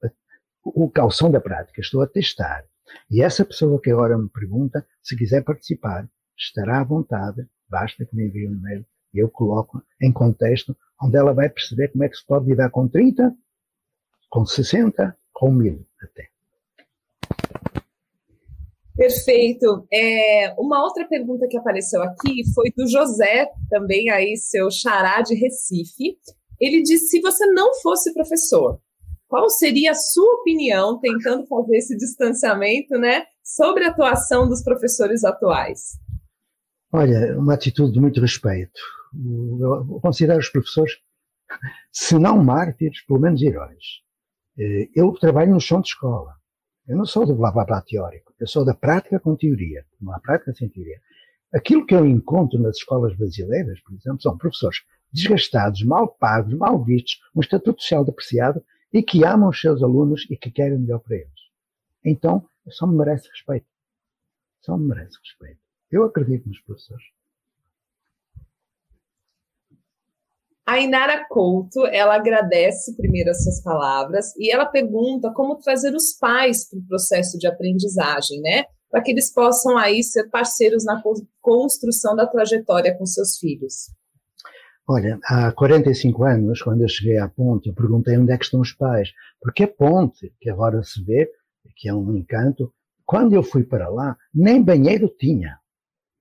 o 0.64 0.90
calção 0.90 1.30
da 1.30 1.40
prática. 1.40 1.80
Estou 1.80 2.02
a 2.02 2.06
testar. 2.06 2.64
E 3.10 3.22
essa 3.22 3.44
pessoa 3.44 3.80
que 3.80 3.90
agora 3.90 4.18
me 4.18 4.28
pergunta, 4.28 4.86
se 5.02 5.16
quiser 5.16 5.42
participar, 5.42 6.08
estará 6.36 6.80
à 6.80 6.84
vontade, 6.84 7.46
basta 7.70 8.04
que 8.04 8.16
me 8.16 8.26
envie 8.26 8.48
um 8.48 8.54
e-mail 8.54 8.84
e 9.14 9.18
eu 9.18 9.28
coloco 9.28 9.82
em 10.00 10.12
contexto 10.12 10.76
onde 11.02 11.16
ela 11.16 11.32
vai 11.32 11.48
perceber 11.48 11.88
como 11.88 12.04
é 12.04 12.08
que 12.08 12.16
se 12.16 12.26
pode 12.26 12.46
lidar 12.46 12.70
com 12.70 12.86
30, 12.86 13.34
com 14.28 14.44
60, 14.44 15.16
com 15.32 15.50
1000 15.50 15.86
até. 16.02 16.28
Perfeito. 18.96 19.86
É, 19.90 20.54
uma 20.58 20.82
outra 20.82 21.06
pergunta 21.08 21.48
que 21.48 21.56
apareceu 21.56 22.02
aqui 22.02 22.42
foi 22.54 22.70
do 22.76 22.86
José, 22.86 23.50
também 23.70 24.10
aí 24.10 24.36
seu 24.36 24.70
xará 24.70 25.22
de 25.22 25.34
Recife. 25.34 26.18
Ele 26.60 26.82
disse: 26.82 27.08
se 27.08 27.20
você 27.22 27.46
não 27.46 27.72
fosse 27.80 28.12
professor, 28.12 28.78
qual 29.26 29.48
seria 29.48 29.92
a 29.92 29.94
sua 29.94 30.40
opinião, 30.40 30.98
tentando 31.00 31.46
fazer 31.46 31.78
esse 31.78 31.96
distanciamento, 31.96 32.98
né, 32.98 33.24
sobre 33.42 33.84
a 33.84 33.88
atuação 33.88 34.46
dos 34.46 34.62
professores 34.62 35.24
atuais? 35.24 35.98
Olha, 36.92 37.38
uma 37.38 37.54
atitude 37.54 37.92
de 37.92 38.00
muito 38.00 38.20
respeito. 38.20 38.80
Eu 39.60 40.00
considero 40.00 40.40
os 40.40 40.48
professores, 40.48 40.98
se 41.92 42.18
não 42.18 42.42
mártires, 42.42 43.00
pelo 43.06 43.20
menos 43.20 43.40
heróis. 43.42 44.02
Eh, 44.58 44.88
eu 44.94 45.12
trabalho 45.12 45.52
no 45.52 45.60
chão 45.60 45.80
de 45.80 45.88
escola. 45.88 46.34
Eu 46.88 46.96
não 46.96 47.04
sou 47.04 47.24
do 47.24 47.34
blá 47.34 47.52
blá 47.52 47.64
blá 47.64 47.80
teórico. 47.82 48.34
Eu 48.40 48.46
sou 48.48 48.64
da 48.64 48.74
prática 48.74 49.20
com 49.20 49.36
teoria. 49.36 49.86
Não 50.00 50.12
há 50.12 50.18
prática 50.18 50.52
sem 50.52 50.68
teoria. 50.68 51.00
Aquilo 51.52 51.86
que 51.86 51.94
eu 51.94 52.04
encontro 52.04 52.58
nas 52.60 52.76
escolas 52.76 53.16
brasileiras, 53.16 53.80
por 53.80 53.94
exemplo, 53.94 54.20
são 54.20 54.36
professores 54.36 54.78
desgastados, 55.12 55.84
mal 55.84 56.08
pagos, 56.08 56.54
mal 56.54 56.82
vistos, 56.82 57.20
um 57.34 57.40
estatuto 57.40 57.82
social 57.82 58.04
depreciado 58.04 58.64
e 58.92 59.02
que 59.02 59.24
amam 59.24 59.48
os 59.48 59.60
seus 59.60 59.82
alunos 59.82 60.26
e 60.30 60.36
que 60.36 60.50
querem 60.50 60.78
melhor 60.78 60.98
para 60.98 61.16
eles. 61.16 61.40
Então, 62.04 62.44
só 62.68 62.86
me 62.86 62.96
merece 62.96 63.28
respeito. 63.28 63.66
Só 64.60 64.76
me 64.76 64.88
merece 64.88 65.16
respeito. 65.18 65.69
Eu 65.90 66.04
acredito 66.04 66.48
nos 66.48 66.60
professores. 66.60 67.04
A 70.66 70.78
Inara 70.78 71.26
Couto, 71.28 71.84
ela 71.86 72.14
agradece 72.14 72.96
primeiro 72.96 73.30
as 73.30 73.42
suas 73.42 73.60
palavras 73.60 74.32
e 74.36 74.52
ela 74.52 74.66
pergunta 74.66 75.32
como 75.34 75.56
trazer 75.56 75.92
os 75.94 76.12
pais 76.12 76.68
para 76.68 76.78
o 76.78 76.86
processo 76.86 77.36
de 77.38 77.48
aprendizagem, 77.48 78.40
né? 78.40 78.66
Para 78.88 79.02
que 79.02 79.10
eles 79.10 79.32
possam 79.32 79.76
aí 79.76 80.02
ser 80.04 80.28
parceiros 80.30 80.84
na 80.84 81.02
construção 81.40 82.14
da 82.14 82.26
trajetória 82.26 82.96
com 82.96 83.04
seus 83.04 83.36
filhos. 83.38 83.90
Olha, 84.88 85.18
há 85.24 85.52
45 85.52 86.24
anos, 86.24 86.62
quando 86.62 86.82
eu 86.82 86.88
cheguei 86.88 87.18
à 87.18 87.28
ponte, 87.28 87.68
eu 87.68 87.74
perguntei 87.74 88.16
onde 88.16 88.32
é 88.32 88.36
que 88.36 88.44
estão 88.44 88.60
os 88.60 88.72
pais. 88.72 89.10
Porque 89.40 89.64
a 89.64 89.68
ponte, 89.68 90.32
que 90.40 90.50
agora 90.50 90.82
se 90.82 91.02
vê, 91.04 91.30
que 91.76 91.88
é 91.88 91.94
um 91.94 92.16
encanto, 92.16 92.72
quando 93.04 93.32
eu 93.32 93.42
fui 93.42 93.64
para 93.64 93.88
lá, 93.88 94.16
nem 94.32 94.62
banheiro 94.62 95.08
tinha. 95.08 95.59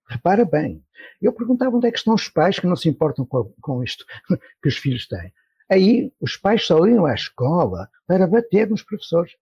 Repara 0.09 0.43
bem. 0.43 0.83
Eu 1.21 1.31
perguntava 1.31 1.77
onde 1.77 1.87
é 1.87 1.91
que 1.91 1.97
estão 1.97 2.13
os 2.13 2.27
pais 2.27 2.59
que 2.59 2.67
não 2.67 2.75
se 2.75 2.89
importam 2.89 3.25
com, 3.25 3.53
com 3.61 3.83
isto 3.83 4.05
que 4.61 4.67
os 4.67 4.77
filhos 4.77 5.07
têm. 5.07 5.31
Aí 5.69 6.11
os 6.19 6.35
pais 6.35 6.65
só 6.65 6.85
iam 6.87 7.05
à 7.05 7.13
escola 7.13 7.89
para 8.07 8.27
bater 8.27 8.69
nos 8.69 8.81
professores. 8.81 9.33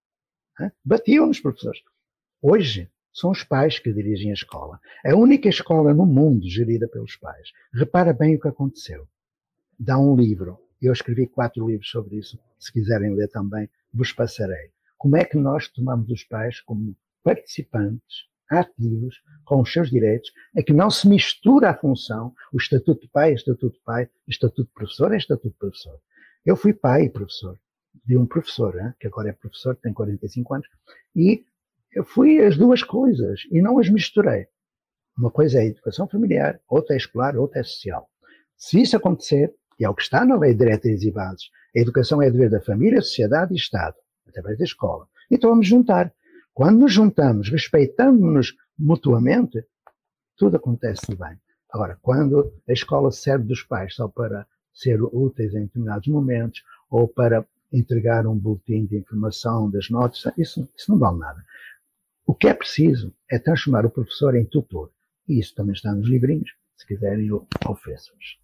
Batiam 0.83 1.27
nos 1.27 1.39
professores. 1.39 1.81
Hoje 2.41 2.89
são 3.13 3.31
os 3.31 3.43
pais 3.43 3.79
que 3.79 3.93
dirigem 3.93 4.31
a 4.31 4.33
escola. 4.33 4.79
A 5.05 5.15
única 5.15 5.47
escola 5.47 5.93
no 5.93 6.05
mundo 6.05 6.49
gerida 6.49 6.87
pelos 6.87 7.15
pais. 7.15 7.51
Repara 7.73 8.11
bem 8.11 8.35
o 8.35 8.39
que 8.39 8.47
aconteceu 8.47 9.07
dá 9.79 9.97
um 9.97 10.15
livro. 10.15 10.59
Eu 10.81 10.93
escrevi 10.93 11.27
quatro 11.27 11.67
livros 11.67 11.89
sobre 11.89 12.17
isso. 12.17 12.39
Se 12.59 12.71
quiserem 12.71 13.13
ler 13.13 13.27
também, 13.29 13.69
vos 13.93 14.11
passarei. 14.11 14.71
Como 14.97 15.15
é 15.15 15.23
que 15.23 15.37
nós 15.37 15.67
tomamos 15.67 16.09
os 16.09 16.23
pais 16.23 16.59
como 16.61 16.95
participantes, 17.23 18.27
ativos, 18.49 19.15
com 19.45 19.61
os 19.61 19.71
seus 19.71 19.89
direitos, 19.89 20.31
é 20.55 20.61
que 20.61 20.73
não 20.73 20.89
se 20.89 21.07
mistura 21.07 21.69
a 21.69 21.77
função, 21.77 22.33
o 22.53 22.57
estatuto 22.57 23.01
de 23.01 23.09
pai 23.09 23.31
é 23.31 23.35
estatuto 23.35 23.77
de 23.77 23.83
pai, 23.83 24.05
o 24.05 24.31
estatuto 24.31 24.63
de 24.63 24.73
professor 24.73 25.13
é 25.13 25.17
estatuto 25.17 25.49
de 25.49 25.57
professor. 25.57 25.99
Eu 26.45 26.55
fui 26.55 26.73
pai 26.73 27.03
e 27.03 27.09
professor 27.09 27.57
de 28.05 28.17
um 28.17 28.25
professor, 28.25 28.79
hein, 28.79 28.93
que 28.99 29.07
agora 29.07 29.29
é 29.29 29.33
professor, 29.33 29.75
tem 29.75 29.93
45 29.93 30.53
anos, 30.53 30.67
e 31.15 31.43
eu 31.91 32.03
fui 32.03 32.39
as 32.39 32.57
duas 32.57 32.83
coisas 32.83 33.41
e 33.51 33.61
não 33.61 33.79
as 33.79 33.89
misturei. 33.89 34.47
Uma 35.17 35.31
coisa 35.31 35.57
é 35.57 35.61
a 35.61 35.65
educação 35.65 36.07
familiar, 36.07 36.59
outra 36.69 36.95
é 36.95 36.97
escolar, 36.97 37.35
outra 37.35 37.59
é 37.59 37.63
social. 37.63 38.07
Se 38.55 38.81
isso 38.81 38.95
acontecer, 38.95 39.53
e 39.79 39.85
é 39.85 39.89
o 39.89 39.93
que 39.93 40.03
está 40.03 40.23
na 40.23 40.37
Lei 40.37 40.53
de 40.53 40.59
Diretrizes 40.59 41.03
e 41.03 41.11
Bases, 41.11 41.49
a 41.75 41.79
educação 41.79 42.21
é 42.21 42.31
dever 42.31 42.49
da 42.49 42.61
família, 42.61 43.01
sociedade 43.01 43.53
e 43.53 43.57
Estado, 43.57 43.95
através 44.27 44.57
da 44.57 44.63
escola. 44.63 45.07
Então 45.29 45.49
vamos 45.49 45.67
juntar. 45.67 46.13
Quando 46.57 46.79
nos 46.79 46.91
juntamos, 46.91 47.51
respeitando-nos 47.51 48.55
mutuamente, 48.79 49.63
tudo 50.35 50.57
acontece 50.57 51.15
bem. 51.15 51.39
Agora, 51.71 51.99
quando 52.01 52.51
a 52.67 52.73
escola 52.73 53.11
serve 53.11 53.45
dos 53.45 53.61
pais 53.61 53.93
só 53.93 54.07
para 54.07 54.43
ser 54.73 54.99
úteis 55.03 55.53
em 55.53 55.65
determinados 55.65 56.07
momentos 56.07 56.63
ou 56.89 57.07
para 57.07 57.45
entregar 57.71 58.25
um 58.25 58.35
boletim 58.35 58.87
de 58.87 58.97
informação 58.97 59.69
das 59.69 59.91
notas, 59.91 60.23
isso, 60.35 60.67
isso 60.75 60.89
não 60.89 60.97
vale 60.97 61.19
nada. 61.19 61.45
O 62.25 62.33
que 62.33 62.47
é 62.47 62.55
preciso 62.55 63.13
é 63.29 63.37
transformar 63.37 63.85
o 63.85 63.91
professor 63.91 64.35
em 64.35 64.43
tutor. 64.43 64.91
E 65.27 65.39
isso 65.39 65.53
também 65.53 65.73
está 65.73 65.93
nos 65.93 66.09
livrinhos. 66.09 66.49
Se 66.75 66.87
quiserem, 66.87 67.27
eu 67.27 67.47
ofereço-vos. 67.67 68.39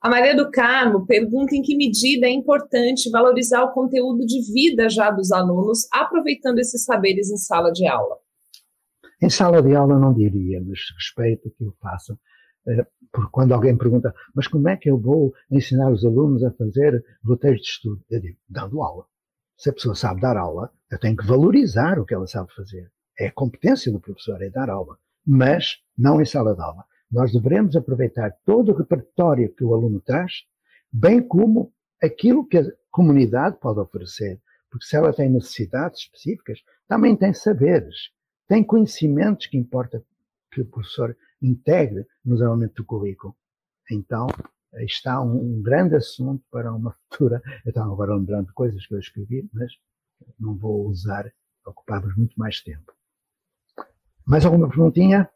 A 0.00 0.08
Maria 0.08 0.36
do 0.36 0.48
Carmo 0.48 1.04
pergunta 1.06 1.56
em 1.56 1.62
que 1.62 1.76
medida 1.76 2.26
é 2.26 2.30
importante 2.30 3.10
valorizar 3.10 3.64
o 3.64 3.72
conteúdo 3.72 4.24
de 4.24 4.40
vida 4.52 4.88
já 4.88 5.10
dos 5.10 5.32
alunos, 5.32 5.88
aproveitando 5.92 6.60
esses 6.60 6.84
saberes 6.84 7.30
em 7.32 7.36
sala 7.36 7.72
de 7.72 7.84
aula. 7.84 8.16
Em 9.20 9.28
sala 9.28 9.60
de 9.60 9.74
aula 9.74 9.98
não 9.98 10.14
diria, 10.14 10.62
mas 10.64 10.78
respeito 10.96 11.50
que 11.50 11.64
o 11.64 11.74
façam. 11.82 12.16
Eh, 12.68 12.86
porque 13.10 13.30
quando 13.32 13.52
alguém 13.52 13.76
pergunta, 13.76 14.14
mas 14.36 14.46
como 14.46 14.68
é 14.68 14.76
que 14.76 14.88
eu 14.88 15.00
vou 15.00 15.32
ensinar 15.50 15.90
os 15.90 16.04
alunos 16.04 16.44
a 16.44 16.52
fazer 16.52 17.04
roteiros 17.24 17.60
de 17.60 17.66
estudo? 17.66 18.00
Eu 18.08 18.20
digo, 18.20 18.38
dando 18.48 18.80
aula. 18.80 19.04
Se 19.56 19.70
a 19.70 19.72
pessoa 19.72 19.96
sabe 19.96 20.20
dar 20.20 20.36
aula, 20.36 20.70
eu 20.92 21.00
tenho 21.00 21.16
que 21.16 21.26
valorizar 21.26 21.98
o 21.98 22.04
que 22.04 22.14
ela 22.14 22.28
sabe 22.28 22.54
fazer. 22.54 22.88
É 23.18 23.26
a 23.26 23.32
competência 23.32 23.90
do 23.90 23.98
professor, 23.98 24.40
é 24.40 24.48
dar 24.48 24.70
aula. 24.70 24.96
Mas 25.26 25.78
não 25.96 26.22
em 26.22 26.24
sala 26.24 26.54
de 26.54 26.62
aula. 26.62 26.84
Nós 27.10 27.32
devemos 27.32 27.74
aproveitar 27.74 28.30
todo 28.44 28.72
o 28.72 28.76
repertório 28.76 29.52
que 29.54 29.64
o 29.64 29.74
aluno 29.74 30.00
traz, 30.00 30.44
bem 30.92 31.22
como 31.22 31.72
aquilo 32.02 32.46
que 32.46 32.58
a 32.58 32.64
comunidade 32.90 33.58
pode 33.58 33.80
oferecer. 33.80 34.40
Porque 34.70 34.86
se 34.86 34.96
ela 34.96 35.12
tem 35.12 35.30
necessidades 35.30 36.02
específicas, 36.02 36.60
também 36.86 37.16
tem 37.16 37.32
saberes, 37.32 38.10
tem 38.46 38.62
conhecimentos 38.62 39.46
que 39.46 39.56
importa 39.56 40.04
que 40.50 40.60
o 40.60 40.66
professor 40.66 41.16
integre 41.40 42.06
no 42.24 42.34
desenvolvimento 42.34 42.74
do 42.74 42.84
currículo. 42.84 43.34
Então, 43.90 44.26
está 44.84 45.20
um, 45.20 45.62
grande 45.62 45.96
assunto 45.96 46.44
para 46.50 46.72
uma 46.72 46.92
futura. 46.92 47.42
Eu 47.64 47.70
estava 47.70 47.92
agora 47.92 48.14
lembrando 48.14 48.52
coisas 48.52 48.86
que 48.86 48.94
eu 48.94 48.98
escrevi, 48.98 49.48
mas 49.52 49.72
não 50.38 50.56
vou 50.56 50.86
usar, 50.86 51.32
ocupávamos 51.64 52.16
muito 52.16 52.38
mais 52.38 52.60
tempo. 52.60 52.92
Mais 54.26 54.44
alguma 54.44 54.68
perguntinha? 54.68 55.28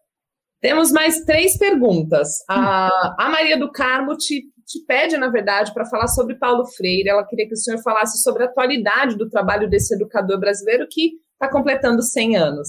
Temos 0.63 0.93
mais 0.93 1.25
três 1.25 1.59
perguntas. 1.59 2.29
A, 2.49 2.89
a 3.19 3.29
Maria 3.29 3.59
do 3.59 3.73
Carmo 3.73 4.17
te, 4.17 4.45
te 4.65 4.79
pede, 4.87 5.17
na 5.17 5.29
verdade, 5.29 5.75
para 5.75 5.85
falar 5.85 6.07
sobre 6.07 6.37
Paulo 6.37 6.65
Freire. 6.77 7.09
Ela 7.09 7.27
queria 7.27 7.49
que 7.49 7.55
o 7.55 7.57
senhor 7.57 7.83
falasse 7.83 8.23
sobre 8.23 8.45
a 8.45 8.47
atualidade 8.47 9.19
do 9.19 9.29
trabalho 9.29 9.69
desse 9.69 9.93
educador 9.93 10.39
brasileiro 10.39 10.87
que 10.89 11.15
está 11.33 11.51
completando 11.51 12.01
100 12.01 12.37
anos. 12.37 12.69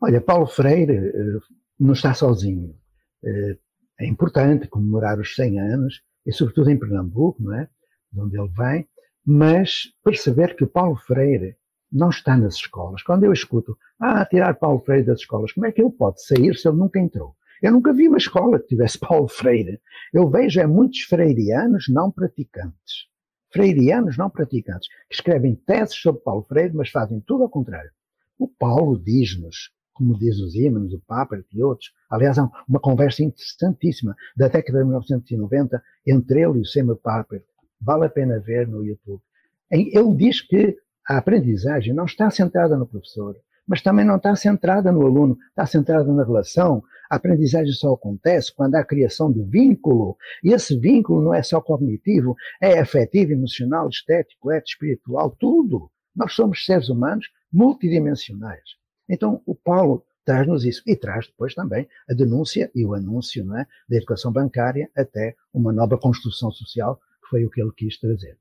Olha, 0.00 0.18
Paulo 0.22 0.46
Freire 0.46 0.96
eh, 0.96 1.38
não 1.78 1.92
está 1.92 2.14
sozinho. 2.14 2.74
Eh, 3.22 3.58
é 4.00 4.06
importante 4.06 4.66
comemorar 4.66 5.20
os 5.20 5.34
100 5.34 5.60
anos, 5.60 6.00
e 6.24 6.32
sobretudo 6.32 6.70
em 6.70 6.78
Pernambuco, 6.78 7.42
não 7.42 7.54
é? 7.54 7.68
De 8.10 8.18
onde 8.18 8.38
ele 8.38 8.50
vem, 8.56 8.88
mas 9.26 9.92
perceber 10.02 10.56
que 10.56 10.64
o 10.64 10.68
Paulo 10.68 10.96
Freire 10.96 11.54
não 11.92 12.08
está 12.08 12.36
nas 12.36 12.54
escolas. 12.54 13.02
Quando 13.02 13.24
eu 13.24 13.32
escuto, 13.32 13.76
ah, 14.00 14.24
tirar 14.24 14.54
Paulo 14.54 14.80
Freire 14.80 15.06
das 15.06 15.20
escolas, 15.20 15.52
como 15.52 15.66
é 15.66 15.72
que 15.72 15.82
ele 15.82 15.90
pode 15.90 16.24
sair 16.24 16.56
se 16.56 16.66
ele 16.66 16.78
nunca 16.78 16.98
entrou? 16.98 17.36
Eu 17.62 17.72
nunca 17.72 17.92
vi 17.92 18.08
uma 18.08 18.18
escola 18.18 18.58
que 18.58 18.68
tivesse 18.68 18.98
Paulo 18.98 19.28
Freire. 19.28 19.80
Eu 20.12 20.28
vejo 20.28 20.60
é 20.60 20.66
muitos 20.66 21.02
freirianos 21.02 21.84
não 21.88 22.10
praticantes. 22.10 23.06
Freirianos 23.52 24.16
não 24.16 24.30
praticantes, 24.30 24.88
que 25.08 25.14
escrevem 25.14 25.54
teses 25.54 25.94
sobre 25.96 26.22
Paulo 26.22 26.42
Freire, 26.48 26.74
mas 26.74 26.88
fazem 26.88 27.20
tudo 27.20 27.42
ao 27.42 27.50
contrário. 27.50 27.90
O 28.38 28.48
Paulo 28.48 28.98
diz-nos, 28.98 29.70
como 29.92 30.18
diz 30.18 30.40
os 30.40 30.54
Ímenes, 30.54 30.94
o 30.94 31.00
Papa 31.06 31.38
e 31.52 31.62
outros, 31.62 31.92
aliás, 32.10 32.38
há 32.38 32.50
uma 32.66 32.80
conversa 32.80 33.22
interessantíssima 33.22 34.16
da 34.34 34.48
década 34.48 34.78
de 34.78 34.84
1990 34.84 35.82
entre 36.06 36.40
ele 36.40 36.58
e 36.58 36.62
o 36.62 36.64
Seymour 36.64 36.96
Papert. 36.96 37.44
Vale 37.78 38.06
a 38.06 38.08
pena 38.08 38.40
ver 38.40 38.66
no 38.66 38.82
YouTube. 38.82 39.22
Ele 39.70 40.14
diz 40.16 40.40
que 40.40 40.78
a 41.08 41.18
aprendizagem 41.18 41.94
não 41.94 42.04
está 42.04 42.30
centrada 42.30 42.76
no 42.76 42.86
professor, 42.86 43.36
mas 43.66 43.82
também 43.82 44.04
não 44.04 44.16
está 44.16 44.34
centrada 44.34 44.90
no 44.92 45.06
aluno, 45.06 45.36
está 45.48 45.66
centrada 45.66 46.12
na 46.12 46.24
relação. 46.24 46.82
A 47.10 47.16
aprendizagem 47.16 47.72
só 47.72 47.92
acontece 47.92 48.54
quando 48.54 48.74
há 48.74 48.80
a 48.80 48.84
criação 48.84 49.30
de 49.30 49.42
vínculo. 49.42 50.16
E 50.42 50.52
esse 50.52 50.78
vínculo 50.78 51.22
não 51.22 51.34
é 51.34 51.42
só 51.42 51.60
cognitivo, 51.60 52.34
é 52.60 52.78
afetivo, 52.78 53.32
emocional, 53.32 53.88
estético, 53.88 54.50
ético, 54.50 54.84
espiritual, 54.84 55.36
tudo. 55.38 55.90
Nós 56.14 56.32
somos 56.32 56.64
seres 56.64 56.88
humanos 56.88 57.26
multidimensionais. 57.52 58.62
Então, 59.08 59.42
o 59.46 59.54
Paulo 59.54 60.04
traz-nos 60.24 60.64
isso 60.64 60.82
e 60.86 60.96
traz 60.96 61.26
depois 61.26 61.54
também 61.54 61.88
a 62.08 62.14
denúncia 62.14 62.70
e 62.74 62.84
o 62.84 62.94
anúncio 62.94 63.42
é, 63.56 63.66
da 63.88 63.96
educação 63.96 64.32
bancária 64.32 64.88
até 64.96 65.34
uma 65.52 65.72
nova 65.72 65.98
construção 65.98 66.50
social, 66.50 66.96
que 66.96 67.28
foi 67.28 67.44
o 67.44 67.50
que 67.50 67.60
ele 67.60 67.72
quis 67.76 67.98
trazer. 67.98 68.38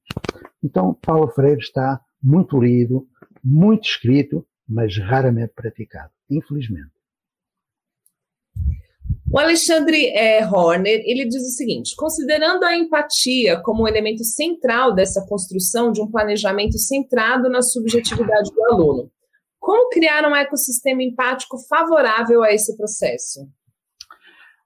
Então, 0.63 0.93
Paulo 0.93 1.27
Freire 1.29 1.59
está 1.59 1.99
muito 2.21 2.59
lido, 2.59 3.07
muito 3.43 3.87
escrito, 3.87 4.45
mas 4.67 4.97
raramente 4.97 5.53
praticado, 5.55 6.11
infelizmente. 6.29 6.91
O 9.31 9.39
Alexandre 9.39 10.07
é, 10.09 10.45
Horner, 10.45 11.01
ele 11.05 11.25
diz 11.25 11.41
o 11.41 11.55
seguinte, 11.55 11.95
considerando 11.95 12.65
a 12.65 12.75
empatia 12.75 13.61
como 13.61 13.83
um 13.83 13.87
elemento 13.87 14.25
central 14.25 14.93
dessa 14.93 15.25
construção 15.25 15.91
de 15.91 16.01
um 16.01 16.11
planejamento 16.11 16.77
centrado 16.77 17.49
na 17.49 17.61
subjetividade 17.61 18.51
do 18.53 18.63
aluno, 18.65 19.11
como 19.57 19.89
criar 19.89 20.27
um 20.27 20.35
ecossistema 20.35 21.01
empático 21.01 21.57
favorável 21.69 22.43
a 22.43 22.51
esse 22.51 22.75
processo? 22.75 23.47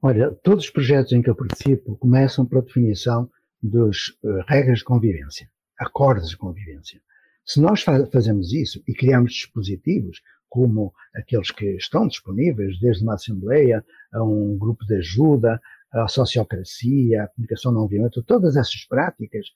Olha, 0.02 0.32
todos 0.44 0.65
os 0.65 0.72
projetos 0.72 1.12
em 1.12 1.22
que 1.22 1.30
eu 1.30 1.36
participo 1.36 1.98
começam 1.98 2.46
pela 2.46 2.62
definição 2.62 3.30
das 3.62 4.08
uh, 4.24 4.41
regras 4.48 4.80
de 4.80 4.86
convivência, 4.86 5.48
acordos 5.78 6.30
de 6.30 6.38
convivência. 6.38 7.02
Se 7.45 7.62
nós 7.62 7.84
fazemos 7.84 8.51
isso 8.51 8.84
e 8.88 8.93
criamos 8.93 9.34
dispositivos 9.34 10.21
como 10.49 10.93
aqueles 11.13 11.51
que 11.51 11.75
estão 11.75 12.08
disponíveis, 12.08 12.79
desde 12.79 13.03
uma 13.03 13.15
assembleia 13.15 13.86
a 14.13 14.23
um 14.23 14.58
grupo 14.58 14.86
de 14.86 14.95
ajuda, 14.95 15.60
a 15.91 16.08
sociocracia, 16.08 17.23
a 17.23 17.27
comunicação 17.27 17.71
não 17.71 17.88
violenta, 17.88 18.23
todas 18.25 18.55
essas 18.55 18.86
práticas 18.86 19.47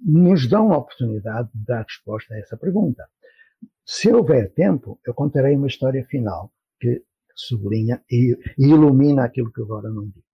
nos 0.00 0.48
dão 0.48 0.72
a 0.72 0.78
oportunidade 0.78 1.48
de 1.54 1.64
dar 1.64 1.82
resposta 1.82 2.34
a 2.34 2.38
essa 2.38 2.56
pergunta. 2.56 3.06
Se 3.84 4.12
houver 4.12 4.52
tempo, 4.52 5.00
eu 5.06 5.14
contarei 5.14 5.56
uma 5.56 5.66
história 5.66 6.04
final 6.04 6.52
que 6.80 7.04
sublinha 7.34 8.02
e 8.10 8.36
ilumina 8.58 9.24
aquilo 9.24 9.52
que 9.52 9.62
agora 9.62 9.88
não 9.88 10.04
digo. 10.04 10.24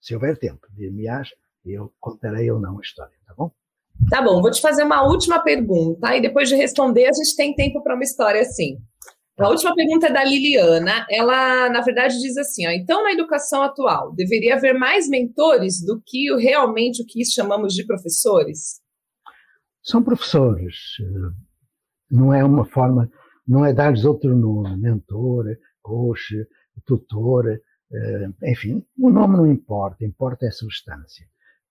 Se 0.00 0.14
houver 0.14 0.38
tempo, 0.38 0.66
dir-me-ás, 0.70 1.30
eu 1.64 1.94
contarei 2.00 2.50
ou 2.50 2.60
não 2.60 2.78
a 2.78 2.82
história, 2.82 3.16
tá 3.26 3.34
bom? 3.34 3.52
Tá 4.10 4.20
bom, 4.20 4.42
vou 4.42 4.50
te 4.50 4.60
fazer 4.60 4.82
uma 4.82 5.02
última 5.06 5.42
pergunta 5.42 6.14
e 6.16 6.20
depois 6.20 6.48
de 6.48 6.56
responder 6.56 7.06
a 7.06 7.12
gente 7.12 7.36
tem 7.36 7.54
tempo 7.54 7.82
para 7.82 7.94
uma 7.94 8.04
história 8.04 8.40
assim. 8.40 8.78
A 9.38 9.48
última 9.48 9.74
pergunta 9.74 10.06
é 10.06 10.12
da 10.12 10.22
Liliana. 10.22 11.06
Ela, 11.10 11.68
na 11.68 11.80
verdade, 11.80 12.20
diz 12.20 12.36
assim: 12.36 12.66
ó, 12.66 12.70
então, 12.70 13.02
na 13.02 13.12
educação 13.12 13.62
atual, 13.62 14.12
deveria 14.14 14.54
haver 14.54 14.74
mais 14.74 15.08
mentores 15.08 15.84
do 15.84 16.00
que 16.04 16.32
realmente 16.36 17.02
o 17.02 17.06
que 17.06 17.24
chamamos 17.24 17.74
de 17.74 17.84
professores? 17.84 18.80
São 19.82 20.02
professores. 20.02 20.76
Não 22.08 22.32
é 22.32 22.44
uma 22.44 22.64
forma, 22.64 23.10
não 23.46 23.64
é 23.64 23.72
dar-lhes 23.72 24.04
outro 24.04 24.36
nome, 24.36 24.80
mentor, 24.80 25.46
coach, 25.82 26.46
tutor, 26.86 27.60
eh, 27.92 28.28
enfim, 28.44 28.84
o 28.98 29.10
nome 29.10 29.36
não 29.36 29.50
importa, 29.50 30.04
importa 30.04 30.46
é 30.46 30.48
a 30.48 30.52
substância. 30.52 31.26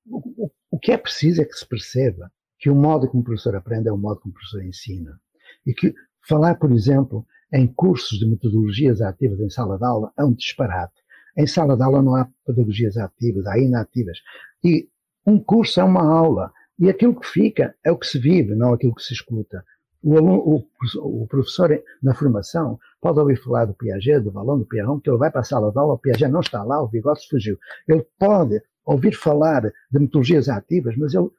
O, 0.06 0.52
o 0.74 0.80
que 0.80 0.92
é 0.92 0.98
preciso 0.98 1.40
é 1.40 1.46
que 1.46 1.54
se 1.54 1.68
perceba 1.68 2.32
que 2.58 2.68
o 2.68 2.74
modo 2.74 3.08
como 3.08 3.22
o 3.22 3.24
professor 3.24 3.56
aprende 3.56 3.90
é 3.90 3.92
o 3.92 3.98
modo 3.98 4.20
como 4.20 4.32
o 4.32 4.34
professor 4.34 4.66
ensina. 4.66 5.22
E 5.68 5.72
que 5.72 5.94
falar, 6.28 6.56
por 6.56 6.72
exemplo, 6.72 7.28
em 7.54 7.68
cursos 7.68 8.18
de 8.18 8.26
metodologias 8.26 9.00
ativas 9.00 9.40
em 9.40 9.52
sala 9.52 9.78
de 9.78 9.86
aula 9.86 10.12
é 10.18 10.24
um 10.24 10.34
disparate. 10.34 11.00
Em 11.38 11.46
sala 11.46 11.78
de 11.78 11.84
aula 11.84 12.02
não 12.02 12.16
há 12.16 12.28
pedagogias 12.44 12.98
ativas, 12.98 13.46
há 13.46 13.60
inativas. 13.60 14.18
E 14.64 14.90
um 15.28 15.38
curso 15.38 15.80
é 15.80 15.84
uma 15.84 16.12
aula. 16.12 16.52
E 16.80 16.90
aquilo 16.90 17.20
que 17.20 17.28
fica 17.28 17.76
é 17.86 17.92
o 17.92 17.98
que 18.00 18.08
se 18.08 18.18
vive, 18.18 18.56
não 18.56 18.74
aquilo 18.74 18.96
que 18.96 19.04
se 19.04 19.14
escuta. 19.14 19.64
O, 20.02 20.18
aluno, 20.18 20.40
o, 20.40 21.24
o 21.24 21.28
professor 21.28 21.70
na 22.02 22.16
formação 22.16 22.80
pode 23.00 23.20
ouvir 23.20 23.36
falar 23.36 23.66
do 23.66 23.76
Piaget, 23.76 24.22
do 24.22 24.32
Valão, 24.32 24.58
do 24.58 24.66
Pierron, 24.66 25.00
que 25.00 25.08
ele 25.08 25.20
vai 25.20 25.30
para 25.30 25.42
a 25.42 25.44
sala 25.44 25.72
de 25.72 25.78
aula, 25.78 25.94
o 25.94 26.00
Piaget 26.00 26.32
não 26.32 26.40
está 26.40 26.64
lá, 26.64 26.82
o 26.82 26.88
Vygotsky 26.88 27.30
fugiu. 27.30 27.60
Ele 27.88 28.04
pode 28.18 28.60
ouvir 28.86 29.14
falar 29.14 29.62
de 29.62 30.00
metodologias 30.00 30.50
ativas, 30.50 30.96
mas 30.98 31.14
ele 31.14 31.30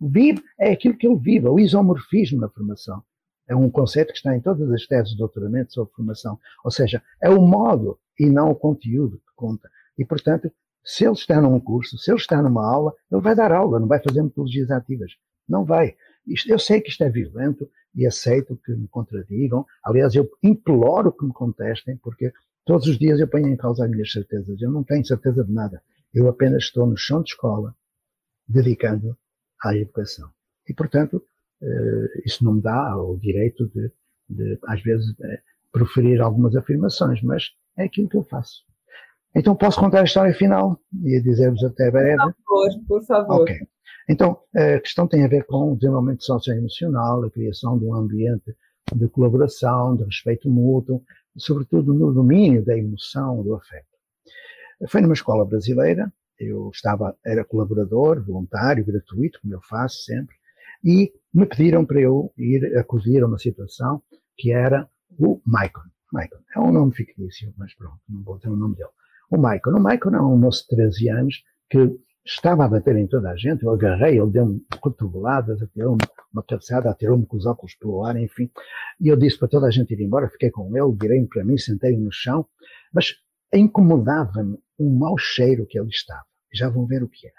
vive, 0.00 0.42
é 0.58 0.72
aquilo 0.72 0.96
que 0.96 1.06
ele 1.06 1.18
vive, 1.18 1.48
o 1.48 1.58
isomorfismo 1.58 2.40
na 2.40 2.48
formação. 2.48 3.02
É 3.46 3.54
um 3.54 3.70
conceito 3.70 4.08
que 4.08 4.16
está 4.18 4.34
em 4.36 4.40
todas 4.40 4.70
as 4.70 4.86
teses 4.86 5.10
de 5.10 5.18
doutoramento 5.18 5.72
sobre 5.72 5.92
formação. 5.94 6.38
Ou 6.64 6.70
seja, 6.70 7.02
é 7.20 7.28
o 7.28 7.40
modo 7.42 7.98
e 8.18 8.26
não 8.26 8.50
o 8.50 8.54
conteúdo 8.54 9.18
que 9.18 9.34
conta. 9.36 9.70
E, 9.98 10.04
portanto, 10.04 10.50
Se 10.84 11.04
ele 11.04 11.14
está 11.14 11.40
num 11.40 11.58
curso, 11.58 11.96
se 11.96 12.10
ele 12.10 12.18
está 12.18 12.42
numa 12.42 12.62
aula, 12.62 12.92
ele 13.10 13.22
vai 13.22 13.34
dar 13.34 13.50
aula, 13.50 13.80
não 13.80 13.86
vai 13.88 14.00
fazer 14.00 14.22
metodologias 14.22 14.70
ativas. 14.70 15.12
Não 15.48 15.64
vai. 15.64 15.96
Eu 16.46 16.58
sei 16.58 16.80
que 16.80 16.90
isto 16.90 17.02
é 17.02 17.08
violento 17.08 17.68
e 17.94 18.06
aceito 18.06 18.58
que 18.64 18.72
me 18.72 18.86
contradigam. 18.88 19.64
Aliás, 19.82 20.14
eu 20.14 20.28
imploro 20.42 21.10
que 21.10 21.24
me 21.24 21.32
contestem, 21.32 21.96
porque 21.96 22.32
todos 22.66 22.86
os 22.86 22.98
dias 22.98 23.18
eu 23.18 23.26
ponho 23.28 23.48
em 23.48 23.56
causa 23.56 23.84
as 23.84 23.90
minhas 23.90 24.12
certezas. 24.12 24.60
Eu 24.60 24.70
não 24.70 24.84
tenho 24.84 25.04
certeza 25.06 25.42
de 25.42 25.52
nada. 25.52 25.82
Eu 26.14 26.28
apenas 26.28 26.64
estou 26.64 26.86
no 26.86 26.96
chão 26.96 27.22
de 27.22 27.30
escola, 27.30 27.74
dedicando 28.46 29.16
à 29.62 29.74
educação. 29.76 30.30
E, 30.68 30.72
portanto, 30.72 31.22
eh, 31.62 32.22
isso 32.24 32.44
não 32.44 32.54
me 32.54 32.62
dá 32.62 32.96
o 32.96 33.18
direito 33.18 33.68
de, 33.68 33.90
de 34.28 34.58
às 34.66 34.82
vezes, 34.82 35.14
eh, 35.20 35.42
proferir 35.72 36.20
algumas 36.20 36.54
afirmações, 36.54 37.20
mas 37.22 37.50
é 37.76 37.84
aquilo 37.84 38.08
que 38.08 38.16
eu 38.16 38.22
faço. 38.22 38.62
Então 39.34 39.56
posso 39.56 39.80
contar 39.80 40.00
a 40.00 40.04
história 40.04 40.32
final 40.32 40.78
e 41.02 41.20
dizer-vos 41.20 41.64
até 41.64 41.90
breve? 41.90 42.16
Por 42.16 42.34
favor, 42.44 42.86
por 42.86 43.04
favor. 43.04 43.42
Ok. 43.42 43.58
Então, 44.08 44.38
a 44.54 44.78
questão 44.80 45.08
tem 45.08 45.24
a 45.24 45.28
ver 45.28 45.44
com 45.46 45.72
o 45.72 45.76
desenvolvimento 45.76 46.22
socioemocional, 46.24 47.24
a 47.24 47.30
criação 47.30 47.78
de 47.78 47.86
um 47.86 47.94
ambiente 47.94 48.54
de 48.94 49.08
colaboração, 49.08 49.96
de 49.96 50.04
respeito 50.04 50.48
mútuo, 50.48 51.02
sobretudo 51.36 51.94
no 51.94 52.12
domínio 52.12 52.64
da 52.64 52.76
emoção, 52.76 53.42
do 53.42 53.54
afeto. 53.54 53.93
Foi 54.88 55.00
numa 55.00 55.14
escola 55.14 55.44
brasileira, 55.44 56.12
eu 56.38 56.70
estava, 56.72 57.16
era 57.24 57.44
colaborador, 57.44 58.22
voluntário, 58.24 58.84
gratuito, 58.84 59.40
como 59.40 59.54
eu 59.54 59.60
faço 59.62 60.04
sempre, 60.04 60.34
e 60.84 61.12
me 61.32 61.46
pediram 61.46 61.84
para 61.84 62.00
eu 62.00 62.32
ir 62.36 62.76
acudir 62.76 63.22
a 63.22 63.26
uma 63.26 63.38
situação 63.38 64.02
que 64.36 64.52
era 64.52 64.88
o 65.18 65.40
Maicon. 65.46 65.82
Maicon 66.12 66.38
é 66.54 66.60
um 66.60 66.72
nome 66.72 66.94
fictício, 66.94 67.52
mas 67.56 67.74
pronto, 67.74 67.98
não 68.08 68.22
vou 68.22 68.38
ter 68.38 68.48
o 68.48 68.56
nome 68.56 68.76
dele. 68.76 68.90
O 69.30 69.38
Maicon. 69.38 69.70
O 69.70 69.80
Maicon 69.80 70.14
é 70.14 70.20
um 70.20 70.36
moço 70.36 70.62
de 70.68 70.76
13 70.76 71.08
anos 71.08 71.42
que 71.70 71.98
estava 72.24 72.64
a 72.64 72.68
bater 72.68 72.96
em 72.96 73.06
toda 73.06 73.30
a 73.30 73.36
gente. 73.36 73.64
Eu 73.64 73.70
agarrei, 73.70 74.20
ele 74.20 74.30
deu-me 74.30 74.60
cotoveladas, 74.80 75.60
atirou-me 75.62 76.02
uma 76.32 76.42
cabeçada, 76.42 76.90
atirou-me 76.90 77.26
com 77.26 77.36
os 77.36 77.46
óculos 77.46 77.74
pelo 77.74 78.04
ar, 78.04 78.16
enfim. 78.16 78.50
E 79.00 79.08
eu 79.08 79.16
disse 79.16 79.38
para 79.38 79.48
toda 79.48 79.66
a 79.66 79.70
gente 79.70 79.92
ir 79.92 80.00
embora, 80.00 80.28
fiquei 80.28 80.50
com 80.50 80.76
ele, 80.76 80.96
virei-me 81.00 81.26
para 81.26 81.44
mim, 81.44 81.56
sentei 81.58 81.96
no 81.96 82.12
chão, 82.12 82.46
mas 82.92 83.14
incomodava-me 83.58 84.58
um 84.78 84.98
mau 84.98 85.16
cheiro 85.16 85.66
que 85.66 85.78
ele 85.78 85.88
estava. 85.88 86.24
Já 86.52 86.68
vão 86.68 86.86
ver 86.86 87.02
o 87.02 87.08
que 87.08 87.26
era. 87.26 87.36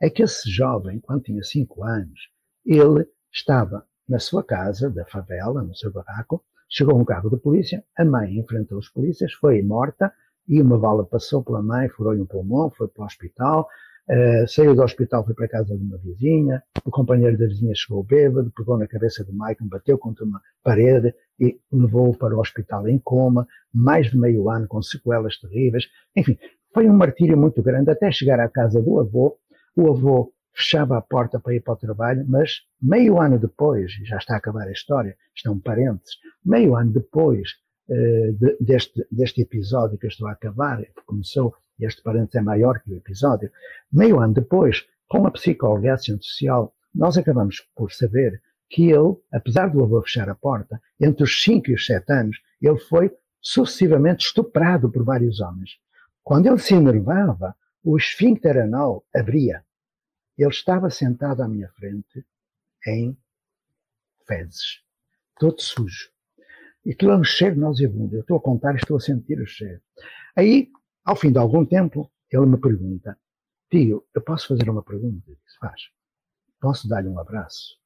É 0.00 0.08
que 0.08 0.22
esse 0.22 0.50
jovem, 0.50 1.00
quando 1.00 1.24
tinha 1.24 1.42
5 1.42 1.84
anos, 1.84 2.30
ele 2.64 3.06
estava 3.32 3.86
na 4.08 4.18
sua 4.18 4.42
casa, 4.42 4.90
da 4.90 5.04
favela, 5.04 5.62
no 5.62 5.74
seu 5.76 5.92
barraco, 5.92 6.44
chegou 6.68 6.98
um 6.98 7.04
carro 7.04 7.30
de 7.30 7.36
polícia, 7.36 7.84
a 7.96 8.04
mãe 8.04 8.38
enfrentou 8.38 8.78
os 8.78 8.88
polícias, 8.88 9.32
foi 9.34 9.62
morta, 9.62 10.12
e 10.48 10.60
uma 10.60 10.78
bala 10.78 11.04
passou 11.04 11.44
pela 11.44 11.62
mãe, 11.62 11.88
furou-lhe 11.88 12.20
um 12.20 12.26
pulmão, 12.26 12.70
foi 12.70 12.88
para 12.88 13.02
o 13.02 13.06
hospital, 13.06 13.68
uh, 14.10 14.48
saiu 14.48 14.74
do 14.74 14.82
hospital, 14.82 15.24
foi 15.24 15.34
para 15.34 15.46
a 15.46 15.48
casa 15.48 15.76
de 15.76 15.82
uma 15.82 15.96
vizinha, 15.98 16.62
o 16.84 16.90
companheiro 16.90 17.38
da 17.38 17.46
vizinha 17.46 17.74
chegou 17.74 18.02
bêbado, 18.02 18.52
pegou 18.56 18.76
na 18.76 18.86
cabeça 18.86 19.24
do 19.24 19.32
Michael, 19.32 19.56
bateu 19.62 19.96
contra 19.96 20.24
uma 20.24 20.40
parede 20.62 21.14
e 21.38 21.58
levou-o 21.72 22.16
para 22.16 22.36
o 22.36 22.40
hospital 22.40 22.88
em 22.88 22.98
coma, 22.98 23.46
mais 23.72 24.10
de 24.10 24.18
meio 24.18 24.50
ano 24.50 24.66
com 24.66 24.82
sequelas 24.82 25.38
terríveis. 25.38 25.88
Enfim, 26.16 26.36
foi 26.74 26.88
um 26.88 26.92
martírio 26.92 27.36
muito 27.36 27.62
grande 27.62 27.90
até 27.90 28.10
chegar 28.10 28.40
à 28.40 28.48
casa 28.48 28.82
do 28.82 29.00
avô. 29.00 29.38
O 29.76 29.90
avô 29.90 30.32
fechava 30.52 30.98
a 30.98 31.00
porta 31.00 31.38
para 31.38 31.54
ir 31.54 31.60
para 31.60 31.74
o 31.74 31.76
trabalho, 31.76 32.24
mas 32.28 32.60
meio 32.80 33.20
ano 33.20 33.38
depois, 33.38 33.92
já 34.04 34.16
está 34.16 34.34
a 34.34 34.38
acabar 34.38 34.66
a 34.66 34.72
história, 34.72 35.16
estão 35.34 35.58
parentes, 35.58 36.14
meio 36.44 36.76
ano 36.76 36.92
depois 36.92 37.50
uh, 37.88 38.32
de, 38.32 38.56
deste, 38.60 39.06
deste 39.10 39.42
episódio 39.42 39.98
que 39.98 40.06
eu 40.06 40.10
estou 40.10 40.28
a 40.28 40.32
acabar, 40.32 40.84
começou, 41.06 41.54
este 41.80 42.02
parente 42.02 42.36
é 42.38 42.40
maior 42.40 42.80
que 42.80 42.92
o 42.92 42.96
episódio, 42.96 43.50
meio 43.92 44.20
ano 44.20 44.34
depois, 44.34 44.86
com 45.08 45.26
a 45.26 45.30
psicóloga 45.30 45.94
assistente 45.94 46.24
social, 46.26 46.74
nós 46.94 47.16
acabamos 47.16 47.60
por 47.74 47.92
saber 47.92 48.40
que 48.68 48.90
ele, 48.90 49.16
apesar 49.32 49.68
do 49.68 49.82
avô 49.82 50.00
fechar 50.02 50.28
a 50.28 50.34
porta, 50.34 50.80
entre 51.00 51.24
os 51.24 51.42
5 51.42 51.70
e 51.70 51.74
os 51.74 51.86
7 51.86 52.12
anos, 52.12 52.40
ele 52.60 52.78
foi 52.78 53.10
sucessivamente 53.40 54.26
estuprado 54.26 54.90
por 54.90 55.04
vários 55.04 55.40
homens. 55.40 55.78
Quando 56.22 56.46
ele 56.46 56.58
se 56.58 56.74
enervava, 56.74 57.56
o 57.82 57.96
esfíncter 57.96 58.58
anal 58.58 59.04
abria 59.14 59.64
ele 60.42 60.50
estava 60.50 60.88
sentado 60.88 61.42
à 61.42 61.48
minha 61.48 61.68
frente 61.68 62.24
em 62.86 63.16
fezes, 64.26 64.82
todo 65.38 65.60
sujo. 65.60 66.10
E 66.84 66.92
aquilo 66.92 67.12
é 67.12 67.16
um 67.16 67.24
cheiro 67.24 67.60
nauseabundo. 67.60 68.16
Eu 68.16 68.22
estou 68.22 68.38
a 68.38 68.40
contar 68.40 68.72
e 68.72 68.78
estou 68.78 68.96
a 68.96 69.00
sentir 69.00 69.38
o 69.38 69.46
cheiro. 69.46 69.82
Aí, 70.34 70.70
ao 71.04 71.16
fim 71.16 71.32
de 71.32 71.38
algum 71.38 71.64
tempo, 71.64 72.10
ele 72.30 72.46
me 72.46 72.60
pergunta: 72.60 73.18
Tio, 73.70 74.04
eu 74.14 74.22
posso 74.22 74.48
fazer 74.48 74.68
uma 74.68 74.82
pergunta? 74.82 75.24
Disse: 75.26 75.58
Faz. 75.58 75.82
Posso 76.60 76.88
dar-lhe 76.88 77.08
um 77.08 77.18
abraço? 77.18 77.78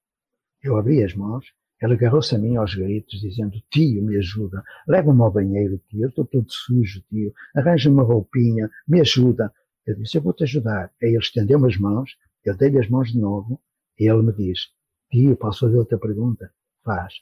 Eu 0.63 0.77
abri 0.77 1.03
as 1.05 1.15
mãos, 1.15 1.47
ele 1.81 1.95
agarrou-se 1.95 2.35
a 2.35 2.39
mim 2.39 2.57
aos 2.57 2.75
gritos, 2.75 3.21
dizendo: 3.21 3.61
Tio, 3.71 4.03
me 4.03 4.17
ajuda, 4.17 4.63
leva-me 4.89 5.21
ao 5.21 5.31
banheiro, 5.31 5.81
tio, 5.89 6.03
eu 6.03 6.09
estou 6.09 6.25
todo 6.25 6.51
sujo, 6.51 7.03
tio, 7.09 7.33
arranja 7.55 7.91
me 7.91 7.97
uma 7.97 8.03
roupinha, 8.03 8.71
me 8.89 9.01
ajuda. 9.01 9.53
Eu 9.87 9.95
disse: 9.97 10.17
Eu 10.17 10.23
vou-te 10.23 10.45
ajudar. 10.45 10.93
Aí 11.03 11.11
ele 11.11 11.19
estendeu-me 11.19 11.67
as 11.67 11.77
mãos, 11.77 12.17
eu 12.45 12.57
dei-lhe 12.57 12.79
as 12.79 12.89
mãos 12.89 13.13
de 13.13 13.19
novo 13.19 13.61
e 13.99 14.09
ele 14.11 14.23
me 14.23 14.33
diz: 14.33 14.69
Tio, 15.11 15.37
posso 15.37 15.61
fazer 15.67 15.77
outra 15.77 15.99
pergunta? 15.99 16.53
Faz. 16.83 17.15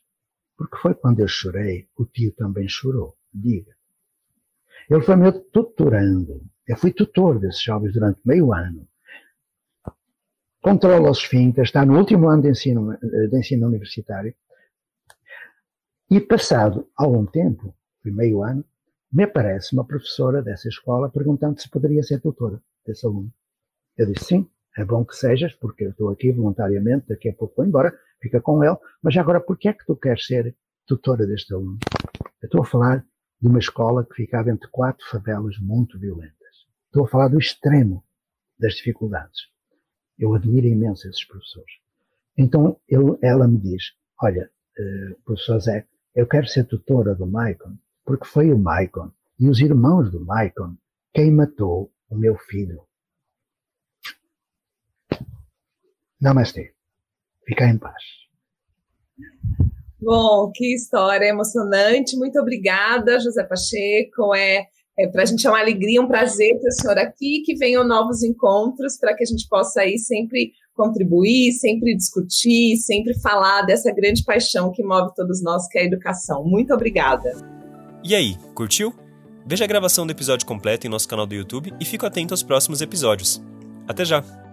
Porque 0.57 0.77
foi 0.77 0.95
quando 0.95 1.21
eu 1.21 1.29
chorei, 1.29 1.89
o 1.97 2.05
tio 2.05 2.33
também 2.33 2.69
chorou. 2.69 3.17
Diga. 3.33 3.75
Ele 4.91 5.03
foi 5.03 5.17
meu 5.17 5.33
tutorando. 5.33 6.43
Eu 6.67 6.77
fui 6.77 6.93
tutor 6.93 7.39
desses 7.39 7.63
jovens 7.63 7.93
durante 7.93 8.21
meio 8.25 8.53
ano. 8.53 8.87
Controla 10.61 11.11
os 11.11 11.19
esfíncteres, 11.19 11.69
está 11.69 11.85
no 11.85 11.99
último 11.99 12.29
ano 12.29 12.43
de 12.43 12.51
ensino, 12.51 12.97
de 13.01 13.37
ensino 13.37 13.67
universitário. 13.67 14.35
E 16.09 16.21
passado 16.21 16.89
algum 16.97 17.27
tempo, 17.27 17.75
foi 18.03 18.13
meio 18.13 18.43
ano, 18.43 18.65
me 19.13 19.25
aparece 19.25 19.75
uma 19.75 19.85
professora 19.85 20.41
dessa 20.41 20.69
escola 20.69 21.11
perguntando 21.11 21.61
se 21.61 21.69
poderia 21.69 22.03
ser 22.03 22.21
tutora 22.21 22.63
desse 22.87 23.05
aluno. 23.05 23.33
Eu 23.97 24.07
disse 24.07 24.25
sim, 24.27 24.51
é 24.77 24.85
bom 24.85 25.05
que 25.05 25.17
sejas, 25.17 25.53
porque 25.55 25.85
eu 25.85 25.91
estou 25.91 26.11
aqui 26.11 26.33
voluntariamente, 26.33 27.09
daqui 27.09 27.29
a 27.29 27.35
pouco 27.35 27.57
vou 27.57 27.67
embora, 27.67 27.93
fica 28.21 28.41
com 28.41 28.63
ele, 28.65 28.77
mas 29.03 29.17
agora 29.17 29.41
porquê 29.41 29.69
é 29.69 29.73
que 29.73 29.85
tu 29.85 29.97
queres 29.97 30.25
ser 30.25 30.57
tutora 30.87 31.27
deste 31.27 31.53
aluno? 31.53 31.79
Eu 32.41 32.47
estou 32.47 32.63
a 32.63 32.67
falar 32.67 33.05
de 33.43 33.49
uma 33.49 33.59
escola 33.59 34.07
que 34.07 34.15
ficava 34.15 34.51
entre 34.51 34.69
quatro 34.69 35.05
favelas 35.09 35.59
muito 35.59 35.99
violentas. 35.99 36.69
Estou 36.87 37.05
a 37.05 37.09
falar 37.09 37.27
do 37.27 37.41
extremo 37.41 38.05
das 38.57 38.75
dificuldades. 38.75 39.49
Eu 40.17 40.33
admiro 40.33 40.69
imenso 40.69 41.09
esses 41.09 41.25
professores. 41.25 41.73
Então 42.39 42.81
ele, 42.89 43.19
ela 43.21 43.49
me 43.49 43.59
diz, 43.59 43.83
olha, 44.23 44.49
uh, 44.79 45.21
professor 45.25 45.59
Zé, 45.59 45.89
eu 46.15 46.25
quero 46.25 46.47
ser 46.47 46.65
tutora 46.67 47.17
do 47.17 47.27
Maicon, 47.27 47.77
porque 48.05 48.27
foi 48.27 48.53
o 48.53 48.59
Maicon 48.59 49.11
e 49.41 49.49
os 49.49 49.59
irmãos 49.59 50.13
do 50.13 50.25
Maicon 50.25 50.77
quem 51.13 51.33
matou 51.33 51.93
o 52.09 52.17
meu 52.17 52.39
filho. 52.39 52.87
Namastê. 56.21 56.75
Fica 57.45 57.67
em 57.67 57.77
paz. 57.77 58.03
Bom, 60.03 60.51
que 60.53 60.75
história 60.75 61.27
emocionante. 61.27 62.17
Muito 62.17 62.39
obrigada, 62.41 63.21
José 63.21 63.45
Pacheco. 63.45 64.35
É, 64.35 64.67
é 64.99 65.07
para 65.07 65.23
a 65.23 65.25
gente 65.25 65.47
é 65.47 65.51
uma 65.51 65.61
alegria, 65.61 66.03
um 66.03 66.09
prazer 66.09 66.59
ter 66.59 66.69
o 66.69 66.73
senhor 66.73 66.99
aqui. 66.99 67.43
Que 67.47 67.55
venham 67.55 67.87
novos 67.87 68.25
encontros 68.25 68.99
para 68.99 69.15
que 69.15 69.23
a 69.23 69.27
gente 69.27 69.47
possa 69.49 69.83
aí 69.83 69.97
sempre 69.99 70.51
contribuir, 70.75 71.53
sempre 71.53 71.95
discutir, 71.95 72.77
sempre 72.79 73.15
falar 73.21 73.63
dessa 73.63 73.93
grande 73.93 74.25
paixão 74.25 74.73
que 74.73 74.83
move 74.83 75.15
todos 75.15 75.41
nós, 75.41 75.69
que 75.69 75.79
é 75.79 75.83
a 75.83 75.85
educação. 75.85 76.43
Muito 76.45 76.75
obrigada. 76.75 77.31
E 78.03 78.15
aí, 78.17 78.37
curtiu? 78.55 78.93
Veja 79.47 79.65
a 79.65 79.69
gravação 79.69 80.05
do 80.05 80.11
episódio 80.11 80.47
completo 80.47 80.85
em 80.87 80.91
nosso 80.91 81.07
canal 81.07 81.27
do 81.27 81.35
YouTube 81.35 81.73
e 81.81 81.85
fique 81.85 82.05
atento 82.05 82.35
aos 82.35 82.43
próximos 82.43 82.81
episódios. 82.81 83.41
Até 83.87 84.05
já! 84.05 84.52